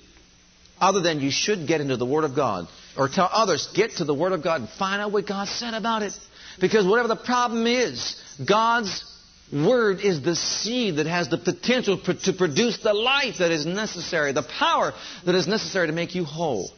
[0.82, 2.66] other than you should get into the Word of God.
[2.96, 5.72] Or tell others, get to the Word of God and find out what God said
[5.72, 6.12] about it.
[6.60, 9.04] Because whatever the problem is, God's
[9.52, 14.32] Word is the seed that has the potential to produce the life that is necessary,
[14.32, 14.92] the power
[15.24, 16.70] that is necessary to make you whole.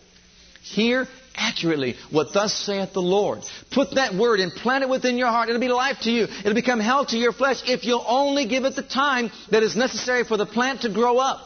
[0.63, 3.41] Hear accurately what thus saith the Lord.
[3.71, 5.49] Put that word and plant it within your heart.
[5.49, 6.25] It'll be life to you.
[6.25, 9.77] It'll become health to your flesh if you'll only give it the time that is
[9.77, 11.41] necessary for the plant to grow up.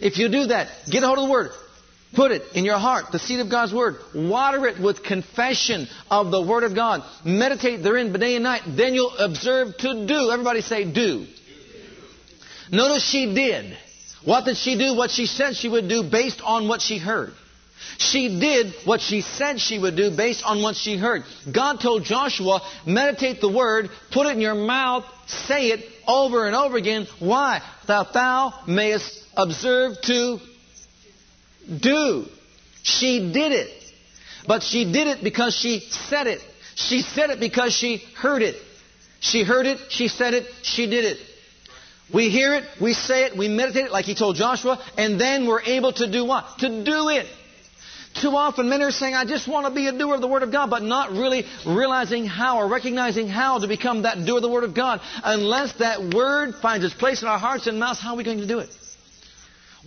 [0.00, 1.50] If you do that, get a hold of the word.
[2.14, 3.96] Put it in your heart, the seed of God's Word.
[4.14, 7.02] Water it with confession of the Word of God.
[7.24, 8.62] Meditate therein day and night.
[8.66, 10.30] Then you'll observe to do.
[10.30, 11.26] Everybody say do.
[12.70, 13.76] Notice she did.
[14.24, 14.94] What did she do?
[14.94, 17.32] What she said she would do based on what she heard.
[17.98, 21.24] She did what she said she would do based on what she heard.
[21.50, 26.54] God told Joshua, meditate the word, put it in your mouth, say it over and
[26.54, 27.06] over again.
[27.18, 27.60] Why?
[27.88, 30.38] That thou mayest observe to
[31.66, 32.26] do.
[32.82, 33.70] She did it.
[34.46, 36.40] But she did it because she said it.
[36.74, 38.56] She said it because she heard it.
[39.22, 41.18] She heard it, she said it, she did it.
[42.12, 45.46] We hear it, we say it, we meditate it like he told Joshua, and then
[45.46, 46.58] we're able to do what?
[46.58, 47.26] To do it.
[48.20, 50.42] Too often men are saying, I just want to be a doer of the Word
[50.42, 54.42] of God, but not really realizing how or recognizing how to become that doer of
[54.42, 55.00] the Word of God.
[55.22, 58.38] Unless that Word finds its place in our hearts and mouths, how are we going
[58.38, 58.76] to do it?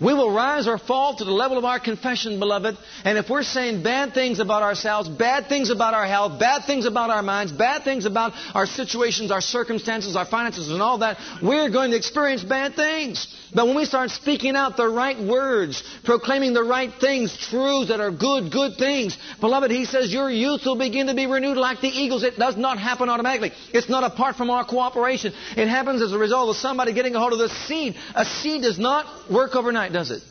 [0.02, 2.78] We will rise or fall to the level of our confession, beloved.
[3.06, 6.86] And if we're saying bad things about ourselves, bad things about our health, bad things
[6.86, 11.18] about our minds, bad things about our situations, our circumstances, our finances, and all that,
[11.42, 13.28] we're going to experience bad things.
[13.54, 18.02] But when we start speaking out the right words, proclaiming the right things, truths that
[18.02, 21.80] are good, good things, beloved, he says your youth will begin to be renewed like
[21.80, 22.24] the eagles.
[22.24, 23.54] It does not happen automatically.
[23.74, 25.32] It's not apart from our cooperation.
[25.56, 27.96] It happens as a result of somebody getting a hold of the seed.
[28.14, 30.22] A seed does not work overnight, does it?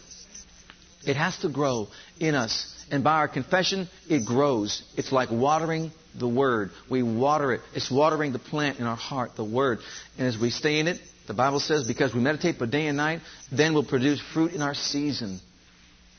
[1.07, 1.89] It has to grow
[2.19, 2.71] in us.
[2.91, 4.83] And by our confession, it grows.
[4.97, 6.71] It's like watering the Word.
[6.91, 7.61] We water it.
[7.75, 9.81] It's watering the plant in our heart, the Word.
[10.19, 12.97] And as we stay in it, the Bible says, because we meditate by day and
[12.97, 15.41] night, then we'll produce fruit in our season.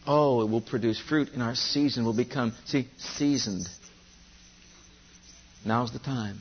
[0.08, 2.04] Oh, it will produce fruit in our season.
[2.04, 3.68] We'll become, see, seasoned.
[5.64, 6.40] Now's the time.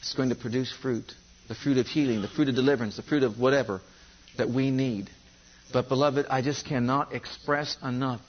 [0.00, 1.12] It's going to produce fruit.
[1.48, 3.80] The fruit of healing, the fruit of deliverance, the fruit of whatever
[4.38, 5.10] that we need.
[5.72, 8.20] But, beloved, I just cannot express enough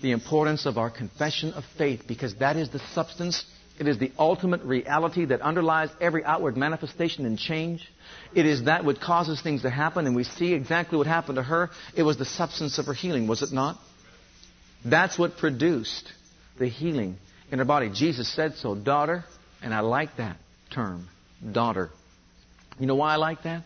[0.00, 3.44] the importance of our confession of faith because that is the substance
[3.78, 7.88] it is the ultimate reality that underlies every outward manifestation and change.
[8.34, 11.42] It is that which causes things to happen, and we see exactly what happened to
[11.42, 11.70] her.
[11.96, 13.78] It was the substance of her healing, was it not?
[14.84, 16.12] That's what produced
[16.58, 17.16] the healing
[17.50, 17.90] in her body.
[17.92, 19.24] Jesus said so, daughter,
[19.62, 20.36] and I like that
[20.70, 21.08] term,
[21.50, 21.90] daughter.
[22.78, 23.62] You know why I like that?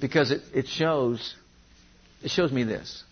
[0.00, 1.34] Because it, it shows
[2.22, 3.04] it shows me this.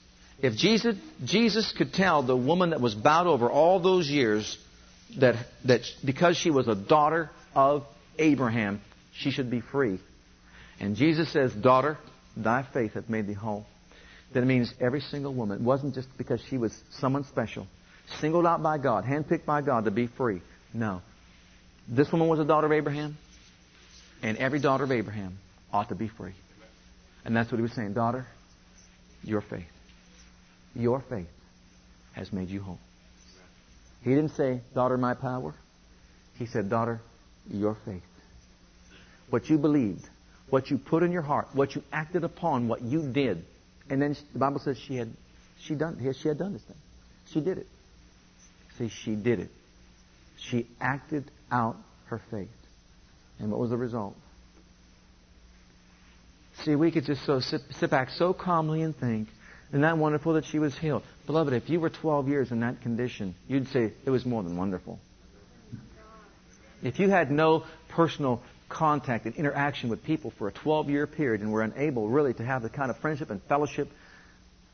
[0.42, 4.58] If Jesus, Jesus could tell the woman that was bowed over all those years
[5.18, 7.84] that, that because she was a daughter of
[8.18, 8.80] Abraham,
[9.18, 9.98] she should be free.
[10.78, 11.96] And Jesus says, Daughter,
[12.36, 13.64] thy faith hath made thee whole.
[14.32, 15.60] Then it means every single woman.
[15.60, 17.66] It wasn't just because she was someone special,
[18.20, 20.42] singled out by God, handpicked by God to be free.
[20.74, 21.00] No.
[21.88, 23.16] This woman was a daughter of Abraham,
[24.22, 25.38] and every daughter of Abraham
[25.72, 26.34] ought to be free.
[27.24, 27.94] And that's what he was saying.
[27.94, 28.26] Daughter,
[29.26, 29.66] your faith.
[30.74, 31.28] Your faith
[32.12, 32.78] has made you whole.
[34.02, 35.54] He didn't say, Daughter, my power.
[36.38, 37.00] He said, Daughter,
[37.50, 38.02] your faith.
[39.30, 40.08] What you believed,
[40.50, 43.44] what you put in your heart, what you acted upon, what you did.
[43.90, 45.10] And then the Bible says she had
[45.58, 46.76] she done she had done this thing.
[47.32, 47.66] She did it.
[48.78, 49.50] See, she did it.
[50.38, 52.48] She acted out her faith.
[53.38, 54.16] And what was the result?
[56.66, 59.28] See, we could just so sit, sit back so calmly and think,
[59.68, 61.04] isn't that wonderful that she was healed?
[61.26, 64.56] Beloved, if you were 12 years in that condition, you'd say it was more than
[64.56, 64.98] wonderful.
[66.82, 71.40] If you had no personal contact and interaction with people for a 12 year period
[71.40, 73.88] and were unable really to have the kind of friendship and fellowship,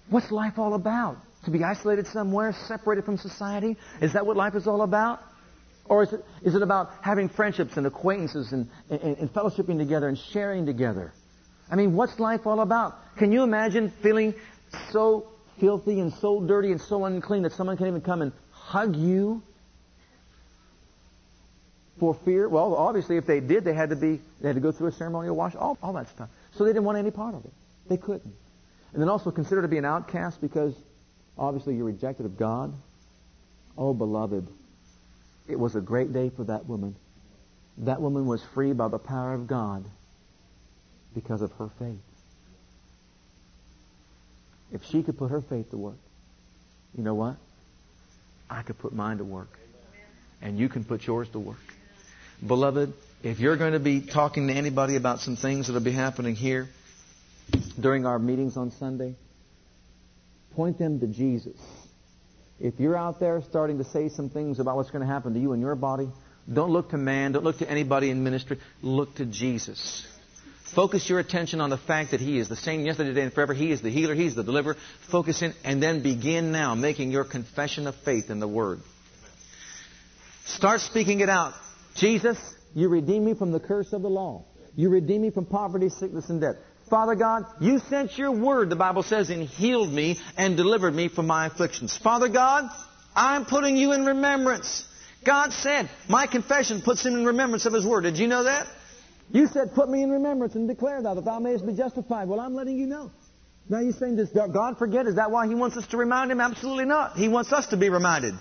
[0.08, 1.18] what's life all about?
[1.44, 3.76] To be isolated somewhere, separated from society?
[4.00, 5.20] Is that what life is all about?
[5.84, 10.08] Or is it, is it about having friendships and acquaintances and, and, and fellowshipping together
[10.08, 11.12] and sharing together?
[11.72, 13.16] I mean, what's life all about?
[13.16, 14.34] Can you imagine feeling
[14.90, 15.26] so
[15.58, 19.42] filthy and so dirty and so unclean that someone can even come and hug you
[21.98, 22.46] for fear?
[22.46, 24.92] Well, obviously, if they did, they had to be they had to go through a
[24.92, 26.28] ceremonial wash, all, all that stuff.
[26.52, 27.52] So they didn't want any part of it.
[27.88, 28.34] They couldn't.
[28.92, 30.74] And then also consider to be an outcast because
[31.38, 32.74] obviously you're rejected of God.
[33.78, 34.46] Oh, beloved,
[35.48, 36.96] it was a great day for that woman.
[37.78, 39.86] That woman was free by the power of God
[41.14, 42.00] because of her faith.
[44.72, 45.98] If she could put her faith to work,
[46.96, 47.36] you know what?
[48.48, 49.58] I could put mine to work.
[50.40, 51.56] And you can put yours to work.
[52.44, 52.92] Beloved,
[53.22, 56.34] if you're going to be talking to anybody about some things that will be happening
[56.34, 56.68] here
[57.78, 59.14] during our meetings on Sunday,
[60.54, 61.56] point them to Jesus.
[62.58, 65.40] If you're out there starting to say some things about what's going to happen to
[65.40, 66.08] you and your body,
[66.52, 70.06] don't look to man, don't look to anybody in ministry, look to Jesus.
[70.74, 73.52] Focus your attention on the fact that He is the same yesterday, today, and forever.
[73.52, 74.14] He is the healer.
[74.14, 74.76] He's the deliverer.
[75.10, 78.80] Focus in, and then begin now making your confession of faith in the Word.
[80.46, 81.52] Start speaking it out.
[81.94, 82.38] Jesus,
[82.74, 84.44] you redeem me from the curse of the law.
[84.74, 86.56] You redeem me from poverty, sickness, and death.
[86.88, 91.08] Father God, you sent your word, the Bible says, and healed me and delivered me
[91.08, 91.96] from my afflictions.
[91.96, 92.64] Father God,
[93.14, 94.86] I'm putting you in remembrance.
[95.24, 98.02] God said, my confession puts him in remembrance of his word.
[98.02, 98.66] Did you know that?
[99.32, 102.28] You said, put me in remembrance and declare thou that thou mayest be justified.
[102.28, 103.10] Well, I'm letting you know.
[103.68, 105.06] Now you're saying, does God forget?
[105.06, 106.40] Is that why He wants us to remind Him?
[106.40, 107.16] Absolutely not.
[107.16, 108.34] He wants us to be reminded.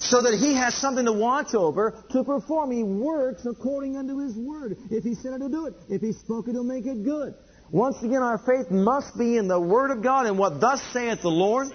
[0.00, 2.70] So that He has something to watch over, to perform.
[2.70, 4.78] He works according unto His word.
[4.90, 5.74] If He said it, He'll do it.
[5.90, 7.34] If He spoke it, He'll make it good.
[7.70, 11.20] Once again, our faith must be in the Word of God and what thus saith
[11.20, 11.66] the Lord.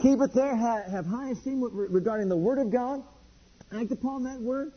[0.00, 0.56] Keep it there.
[0.56, 3.02] Have high esteem regarding the Word of God.
[3.70, 4.72] Act upon that Word.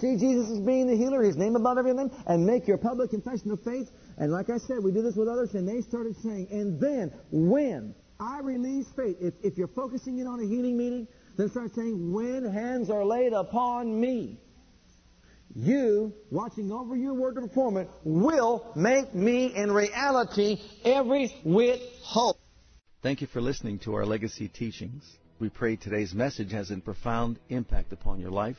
[0.00, 3.50] See Jesus as being the healer, His name above everything, and make your public confession
[3.50, 3.90] of faith.
[4.18, 7.12] And like I said, we do this with others, and they started saying, and then
[7.30, 11.74] when I release faith, if, if you're focusing in on a healing meeting, then start
[11.74, 14.38] saying, when hands are laid upon me,
[15.54, 21.80] you, watching over your word to perform it, will make me in reality every whit
[22.02, 22.38] whole.
[23.02, 25.02] Thank you for listening to our legacy teachings.
[25.40, 28.58] We pray today's message has a profound impact upon your life